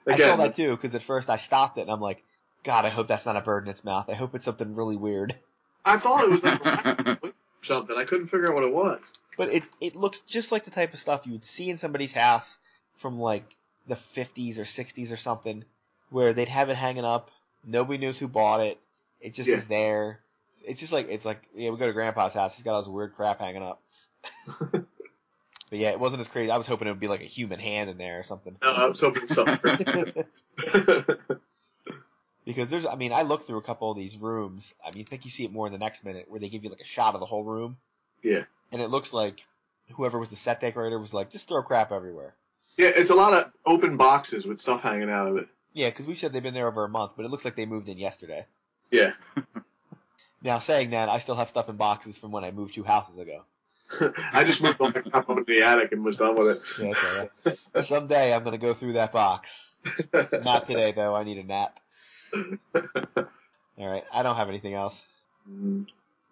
I 0.07 0.17
saw 0.17 0.35
that 0.37 0.55
too 0.55 0.75
because 0.75 0.95
at 0.95 1.03
first 1.03 1.29
I 1.29 1.37
stopped 1.37 1.77
it 1.77 1.81
and 1.81 1.91
I'm 1.91 2.01
like, 2.01 2.23
God, 2.63 2.85
I 2.85 2.89
hope 2.89 3.07
that's 3.07 3.25
not 3.25 3.37
a 3.37 3.41
bird 3.41 3.63
in 3.65 3.69
its 3.69 3.83
mouth. 3.83 4.09
I 4.09 4.13
hope 4.13 4.35
it's 4.35 4.45
something 4.45 4.75
really 4.75 4.97
weird. 4.97 5.35
I 5.85 5.97
thought 5.97 6.23
it 6.23 6.29
was 6.29 6.43
like 6.43 6.59
a 6.59 6.63
rabbit 6.63 7.19
or 7.23 7.31
something. 7.63 7.97
I 7.97 8.03
couldn't 8.05 8.27
figure 8.27 8.49
out 8.49 8.55
what 8.55 8.63
it 8.63 8.73
was. 8.73 8.99
But 9.37 9.49
it 9.49 9.63
it 9.79 9.95
looks 9.95 10.19
just 10.19 10.51
like 10.51 10.65
the 10.65 10.71
type 10.71 10.93
of 10.93 10.99
stuff 10.99 11.25
you 11.25 11.31
would 11.33 11.45
see 11.45 11.69
in 11.69 11.77
somebody's 11.77 12.13
house 12.13 12.57
from 12.97 13.19
like 13.19 13.43
the 13.87 13.95
50s 14.15 14.57
or 14.59 14.63
60s 14.63 15.11
or 15.11 15.17
something. 15.17 15.63
where 16.11 16.33
they'd 16.33 16.49
have 16.49 16.69
it 16.69 16.75
hanging 16.75 17.05
up. 17.05 17.31
Nobody 17.65 17.97
knows 17.97 18.17
who 18.19 18.27
bought 18.27 18.59
it. 18.61 18.77
It 19.21 19.33
just 19.33 19.47
Yeah. 19.49 19.55
is 19.55 19.67
there. 19.67 20.19
It's 20.65 20.79
just 20.79 20.91
like 20.91 21.07
it's 21.09 21.25
like 21.25 21.41
yeah, 21.55 21.69
we 21.71 21.77
go 21.77 21.87
to 21.87 21.93
Grandpa's 21.93 22.33
house. 22.33 22.53
He's 22.53 22.63
got 22.63 22.73
all 22.73 22.81
this 22.81 22.89
weird 22.89 23.15
crap 23.15 23.39
hanging 23.39 23.63
up. 23.63 23.81
but 25.71 25.79
yeah, 25.79 25.89
it 25.89 25.99
wasn't 25.99 26.19
as 26.19 26.27
crazy. 26.27 26.51
I 26.51 26.57
was 26.57 26.67
hoping 26.67 26.88
it 26.88 26.91
would 26.91 26.99
be 26.99 27.07
like 27.07 27.21
a 27.21 27.25
human 27.25 27.60
hand 27.60 27.89
in 27.89 27.97
there 27.97 28.19
or 28.19 28.23
something. 28.23 28.55
No, 28.62 28.67
I 28.67 28.86
was 28.88 28.99
hoping 28.99 29.27
so. 29.27 29.45
because 32.45 32.67
there's, 32.67 32.86
I 32.86 32.95
mean, 32.95 33.13
I 33.13 33.23
looked 33.23 33.47
through 33.47 33.57
a 33.57 33.63
couple 33.63 33.89
of 33.89 33.97
these 33.97 34.17
rooms. 34.17 34.73
I 34.86 34.91
mean, 34.91 35.05
I 35.07 35.10
think 35.10 35.25
you 35.25 35.31
see 35.31 35.45
it 35.45 35.51
more 35.51 35.65
in 35.65 35.73
the 35.73 35.79
next 35.79 36.03
minute 36.03 36.25
where 36.27 36.39
they 36.39 36.49
give 36.49 36.63
you 36.63 36.69
like 36.69 36.81
a 36.81 36.86
shot 36.86 37.13
of 37.13 37.21
the 37.21 37.25
whole 37.25 37.45
room, 37.45 37.77
yeah. 38.21 38.43
and 38.71 38.81
it 38.81 38.89
looks 38.89 39.13
like 39.13 39.45
whoever 39.93 40.19
was 40.19 40.27
the 40.29 40.36
set 40.36 40.60
decorator 40.60 40.99
was 40.99 41.13
like, 41.13 41.31
just 41.31 41.47
throw 41.47 41.63
crap 41.63 41.93
everywhere. 41.93 42.36
Yeah, 42.77 42.91
it's 42.93 43.10
a 43.10 43.15
lot 43.15 43.34
of 43.34 43.51
open 43.65 43.95
boxes 43.95 44.45
with 44.45 44.60
stuff 44.60 44.81
hanging 44.81 45.10
out 45.10 45.27
of 45.27 45.38
it. 45.38 45.47
Yeah, 45.73 45.89
because 45.89 46.05
we 46.05 46.15
said 46.15 46.34
they've 46.34 46.43
been 46.43 46.53
there 46.53 46.67
over 46.67 46.84
a 46.84 46.89
month, 46.89 47.13
but 47.15 47.25
it 47.25 47.31
looks 47.31 47.45
like 47.45 47.55
they 47.55 47.65
moved 47.65 47.88
in 47.88 47.97
yesterday. 47.97 48.45
Yeah. 48.91 49.13
Now 50.43 50.60
saying 50.60 50.89
that, 50.89 51.07
I 51.07 51.19
still 51.19 51.36
have 51.36 51.49
stuff 51.49 51.69
in 51.69 51.75
boxes 51.75 52.17
from 52.17 52.31
when 52.31 52.43
I 52.43 52.51
moved 52.51 52.73
two 52.73 52.84
houses 52.84 53.17
ago. 53.17 53.43
I 54.33 54.43
just 54.43 54.61
moved 54.61 54.79
all 54.81 54.87
my 54.91 55.01
crap 55.01 55.29
up 55.29 55.37
into 55.37 55.43
the 55.43 55.63
attic 55.63 55.91
and 55.91 56.03
was 56.03 56.17
done 56.17 56.35
with 56.35 56.47
it. 56.57 56.61
Yeah, 56.79 56.93
that's 56.93 57.05
all 57.45 57.53
right. 57.75 57.85
Someday 57.85 58.33
I'm 58.33 58.43
gonna 58.43 58.57
go 58.57 58.73
through 58.73 58.93
that 58.93 59.11
box. 59.11 59.69
Not 60.13 60.67
today 60.67 60.91
though. 60.91 61.15
I 61.15 61.23
need 61.23 61.37
a 61.37 61.43
nap. 61.43 61.79
All 62.33 63.89
right, 63.89 64.03
I 64.13 64.23
don't 64.23 64.35
have 64.35 64.49
anything 64.49 64.73
else. 64.73 65.01
No, 65.47 65.85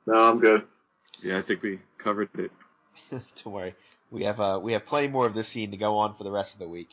I'm 0.08 0.40
good. 0.40 0.64
Yeah, 1.22 1.38
I 1.38 1.42
think 1.42 1.62
we 1.64 1.80
covered 1.98 2.30
it. 2.38 2.52
don't 3.12 3.54
worry. 3.54 3.76
We 4.12 4.24
have 4.24 4.40
uh, 4.40 4.60
we 4.62 4.74
have 4.74 4.86
plenty 4.86 5.08
more 5.08 5.26
of 5.26 5.34
this 5.34 5.48
scene 5.48 5.72
to 5.72 5.78
go 5.78 5.98
on 5.98 6.16
for 6.16 6.24
the 6.24 6.32
rest 6.32 6.54
of 6.54 6.60
the 6.60 6.68
week. 6.68 6.90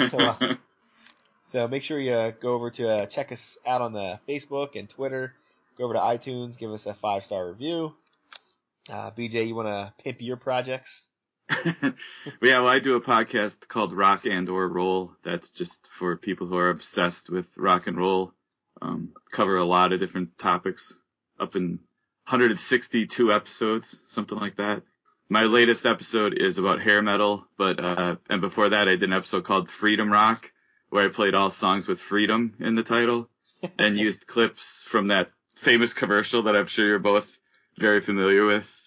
uh, 0.00 0.54
So 1.44 1.66
make 1.66 1.82
sure 1.82 1.98
you 1.98 2.12
uh, 2.12 2.32
go 2.32 2.54
over 2.54 2.70
to 2.72 2.88
uh, 2.88 3.06
check 3.06 3.32
us 3.32 3.56
out 3.66 3.80
on 3.80 3.92
the 3.92 4.18
Facebook 4.28 4.76
and 4.76 4.88
Twitter. 4.88 5.32
Go 5.78 5.84
over 5.84 5.94
to 5.94 6.00
iTunes, 6.00 6.58
give 6.58 6.70
us 6.70 6.86
a 6.86 6.94
five 6.94 7.24
star 7.24 7.48
review. 7.48 7.94
Uh, 8.90 9.10
BJ, 9.10 9.46
you 9.46 9.54
want 9.54 9.68
to 9.68 9.92
pimp 10.02 10.22
your 10.22 10.36
projects? 10.36 11.04
yeah, 11.64 11.92
well, 12.40 12.68
I 12.68 12.78
do 12.78 12.96
a 12.96 13.00
podcast 13.00 13.68
called 13.68 13.92
Rock 13.92 14.24
and 14.24 14.48
or 14.48 14.66
Roll. 14.68 15.12
That's 15.22 15.50
just 15.50 15.88
for 15.90 16.16
people 16.16 16.46
who 16.46 16.56
are 16.56 16.70
obsessed 16.70 17.28
with 17.28 17.56
rock 17.58 17.86
and 17.86 17.96
roll. 17.96 18.32
Um, 18.80 19.12
cover 19.32 19.56
a 19.56 19.64
lot 19.64 19.92
of 19.92 20.00
different 20.00 20.38
topics, 20.38 20.96
up 21.40 21.56
in 21.56 21.80
162 22.28 23.32
episodes, 23.32 24.02
something 24.06 24.38
like 24.38 24.56
that. 24.56 24.82
My 25.28 25.44
latest 25.44 25.84
episode 25.84 26.34
is 26.34 26.58
about 26.58 26.80
hair 26.80 27.02
metal, 27.02 27.46
but 27.58 27.80
uh, 27.80 28.16
and 28.30 28.40
before 28.40 28.70
that, 28.70 28.88
I 28.88 28.92
did 28.92 29.04
an 29.04 29.12
episode 29.12 29.44
called 29.44 29.70
Freedom 29.70 30.10
Rock, 30.10 30.50
where 30.90 31.04
I 31.04 31.12
played 31.12 31.34
all 31.34 31.50
songs 31.50 31.88
with 31.88 32.00
freedom 32.00 32.54
in 32.60 32.74
the 32.74 32.82
title, 32.82 33.28
and 33.78 33.98
used 33.98 34.26
clips 34.26 34.84
from 34.84 35.08
that 35.08 35.28
famous 35.56 35.92
commercial 35.92 36.44
that 36.44 36.56
I'm 36.56 36.66
sure 36.66 36.86
you're 36.86 36.98
both 36.98 37.36
very 37.78 38.00
familiar 38.00 38.46
with 38.46 38.77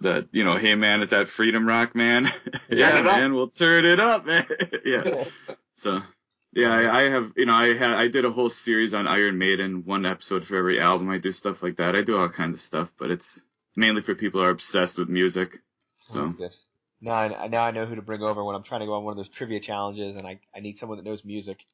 that 0.00 0.28
you 0.32 0.44
know, 0.44 0.56
hey 0.56 0.74
man, 0.74 1.02
is 1.02 1.10
that 1.10 1.28
Freedom 1.28 1.66
Rock, 1.66 1.94
man? 1.94 2.30
yeah, 2.70 2.98
up. 2.98 3.04
man, 3.04 3.34
we'll 3.34 3.48
turn 3.48 3.84
it 3.84 4.00
up, 4.00 4.26
man. 4.26 4.46
yeah. 4.84 5.24
So, 5.76 6.02
yeah, 6.52 6.74
I, 6.74 6.98
I 6.98 7.02
have, 7.08 7.32
you 7.36 7.46
know, 7.46 7.54
I 7.54 7.72
had, 7.72 7.92
I 7.92 8.08
did 8.08 8.26
a 8.26 8.30
whole 8.30 8.50
series 8.50 8.92
on 8.92 9.08
Iron 9.08 9.38
Maiden, 9.38 9.82
one 9.86 10.04
episode 10.04 10.44
for 10.44 10.56
every 10.56 10.78
album. 10.78 11.08
I 11.08 11.16
do 11.16 11.32
stuff 11.32 11.62
like 11.62 11.76
that. 11.76 11.96
I 11.96 12.02
do 12.02 12.18
all 12.18 12.28
kinds 12.28 12.56
of 12.56 12.60
stuff, 12.60 12.92
but 12.98 13.10
it's 13.10 13.42
mainly 13.76 14.02
for 14.02 14.14
people 14.14 14.42
who 14.42 14.46
are 14.46 14.50
obsessed 14.50 14.98
with 14.98 15.08
music. 15.08 15.58
So. 16.04 16.34
Now 17.00 17.14
I, 17.14 17.46
now 17.46 17.62
I 17.62 17.70
know 17.70 17.86
who 17.86 17.94
to 17.94 18.02
bring 18.02 18.20
over 18.20 18.44
when 18.44 18.54
I'm 18.54 18.62
trying 18.62 18.80
to 18.80 18.86
go 18.86 18.92
on 18.92 19.04
one 19.04 19.12
of 19.12 19.16
those 19.16 19.30
trivia 19.30 19.58
challenges, 19.58 20.16
and 20.16 20.26
I, 20.26 20.40
I 20.54 20.60
need 20.60 20.76
someone 20.76 20.98
that 20.98 21.04
knows 21.06 21.24
music. 21.24 21.64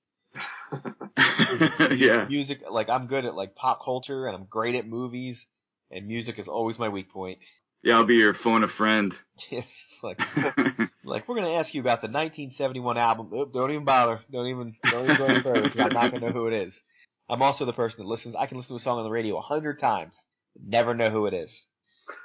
yeah. 1.90 2.26
Music, 2.28 2.60
like 2.70 2.88
I'm 2.88 3.08
good 3.08 3.24
at 3.24 3.34
like 3.34 3.56
pop 3.56 3.84
culture, 3.84 4.26
and 4.26 4.36
I'm 4.36 4.44
great 4.44 4.76
at 4.76 4.86
movies, 4.86 5.48
and 5.90 6.06
music 6.06 6.38
is 6.38 6.46
always 6.46 6.78
my 6.78 6.90
weak 6.90 7.10
point. 7.10 7.40
Yeah, 7.86 7.98
I'll 7.98 8.04
be 8.04 8.16
your 8.16 8.34
phone 8.34 8.64
a 8.64 8.68
friend. 8.68 9.16
Like 10.02 10.20
like 11.04 11.26
we're 11.26 11.36
gonna 11.36 11.54
ask 11.54 11.72
you 11.72 11.80
about 11.80 12.02
the 12.02 12.08
1971 12.08 12.98
album. 12.98 13.32
Oop, 13.32 13.52
don't 13.52 13.70
even 13.70 13.84
bother. 13.84 14.20
Don't 14.30 14.48
even 14.48 14.74
don't 14.90 15.04
even 15.04 15.16
go 15.16 15.24
any 15.24 15.40
further 15.40 15.62
because 15.62 15.86
I'm 15.86 15.94
not 15.94 16.12
gonna 16.12 16.26
know 16.26 16.32
who 16.32 16.48
it 16.48 16.52
is. 16.52 16.84
I'm 17.30 17.40
also 17.40 17.64
the 17.64 17.72
person 17.72 18.02
that 18.02 18.08
listens. 18.08 18.34
I 18.34 18.44
can 18.46 18.58
listen 18.58 18.76
to 18.76 18.80
a 18.80 18.80
song 18.80 18.98
on 18.98 19.04
the 19.04 19.10
radio 19.10 19.38
a 19.38 19.40
hundred 19.40 19.78
times, 19.78 20.22
never 20.62 20.94
know 20.94 21.08
who 21.08 21.26
it 21.26 21.34
is. 21.34 21.64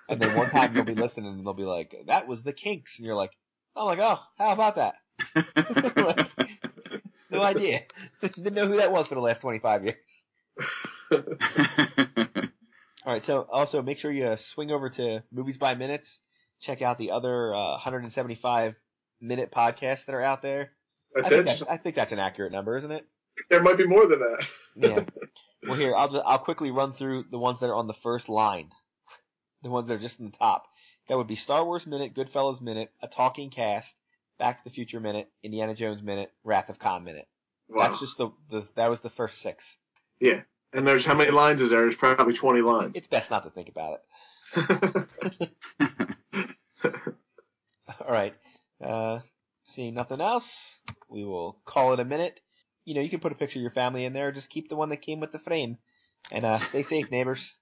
And 0.09 0.19
then 0.19 0.35
one 0.35 0.49
time 0.49 0.75
you'll 0.75 0.83
be 0.83 0.95
listening 0.95 1.31
and 1.31 1.45
they'll 1.45 1.53
be 1.53 1.63
like, 1.63 1.95
"That 2.07 2.27
was 2.27 2.43
the 2.43 2.53
Kinks," 2.53 2.99
and 2.99 3.05
you're 3.05 3.15
like, 3.15 3.31
"I'm 3.75 3.85
like, 3.85 3.99
oh, 3.99 4.19
how 4.37 4.51
about 4.51 4.75
that? 4.75 4.95
No 7.31 7.41
idea. 7.41 7.83
Didn't 8.21 8.53
know 8.53 8.67
who 8.67 8.77
that 8.77 8.91
was 8.91 9.07
for 9.07 9.15
the 9.15 9.21
last 9.21 9.39
25 9.39 9.85
years." 9.85 10.25
All 13.05 13.13
right, 13.13 13.23
so 13.23 13.47
also 13.51 13.81
make 13.81 13.97
sure 13.97 14.11
you 14.11 14.25
uh, 14.25 14.35
swing 14.35 14.71
over 14.71 14.89
to 14.91 15.23
Movies 15.31 15.57
by 15.57 15.73
Minutes. 15.73 16.19
Check 16.59 16.83
out 16.83 16.99
the 16.99 17.11
other 17.11 17.53
uh, 17.53 17.71
175 17.71 18.75
minute 19.19 19.51
podcasts 19.51 20.05
that 20.05 20.13
are 20.13 20.21
out 20.21 20.41
there. 20.43 20.71
I 21.15 21.21
That's 21.21 21.29
think 21.29 21.41
it. 21.41 21.45
that's, 21.47 21.63
I 21.63 21.77
think 21.77 21.95
that's 21.95 22.11
an 22.11 22.19
accurate 22.19 22.51
number, 22.51 22.77
isn't 22.77 22.91
it? 22.91 23.05
There 23.49 23.63
might 23.63 23.77
be 23.77 23.87
more 23.87 24.05
than 24.05 24.19
that. 24.19 24.47
Yeah. 24.75 25.03
well, 25.67 25.77
here 25.77 25.95
I'll 25.95 26.09
just, 26.09 26.23
I'll 26.25 26.39
quickly 26.39 26.69
run 26.69 26.93
through 26.93 27.25
the 27.31 27.39
ones 27.39 27.59
that 27.59 27.69
are 27.69 27.75
on 27.75 27.87
the 27.87 27.93
first 27.93 28.29
line, 28.29 28.69
the 29.63 29.69
ones 29.69 29.87
that 29.87 29.95
are 29.95 29.99
just 29.99 30.19
in 30.19 30.25
the 30.25 30.37
top. 30.37 30.65
That 31.09 31.17
would 31.17 31.27
be 31.27 31.35
Star 31.35 31.65
Wars 31.65 31.87
Minute, 31.87 32.13
Goodfellas 32.15 32.61
Minute, 32.61 32.91
A 33.01 33.07
Talking 33.07 33.49
Cast, 33.49 33.95
Back 34.37 34.63
to 34.63 34.69
the 34.69 34.73
Future 34.73 34.99
Minute, 34.99 35.29
Indiana 35.43 35.73
Jones 35.73 36.03
Minute, 36.03 36.31
Wrath 36.43 36.69
of 36.69 36.77
Khan 36.77 37.03
Minute. 37.03 37.27
Wow. 37.67 37.87
That's 37.87 37.99
just 37.99 38.17
the, 38.17 38.29
the 38.49 38.67
that 38.75 38.89
was 38.89 39.01
the 39.01 39.09
first 39.09 39.41
six. 39.41 39.77
Yeah. 40.19 40.41
And 40.73 40.87
there's 40.87 41.05
how 41.05 41.15
many 41.15 41.31
lines 41.31 41.61
is 41.61 41.71
there? 41.71 41.81
There's 41.81 41.95
probably 41.95 42.33
20 42.33 42.61
lines. 42.61 42.95
It's 42.95 43.07
best 43.07 43.29
not 43.29 43.43
to 43.43 43.49
think 43.49 43.69
about 43.69 43.99
it. 43.99 45.49
All 47.99 48.11
right. 48.11 48.33
Uh, 48.81 49.19
seeing 49.65 49.93
nothing 49.93 50.21
else, 50.21 50.79
we 51.09 51.25
will 51.25 51.59
call 51.65 51.93
it 51.93 51.99
a 51.99 52.05
minute. 52.05 52.39
You 52.85 52.95
know, 52.95 53.01
you 53.01 53.09
can 53.09 53.19
put 53.19 53.31
a 53.31 53.35
picture 53.35 53.59
of 53.59 53.63
your 53.63 53.71
family 53.71 54.05
in 54.05 54.13
there. 54.13 54.31
Just 54.31 54.49
keep 54.49 54.69
the 54.69 54.75
one 54.75 54.89
that 54.89 55.01
came 55.01 55.19
with 55.19 55.31
the 55.31 55.39
frame. 55.39 55.77
And 56.31 56.45
uh, 56.45 56.59
stay 56.59 56.83
safe, 56.83 57.11
neighbors. 57.11 57.53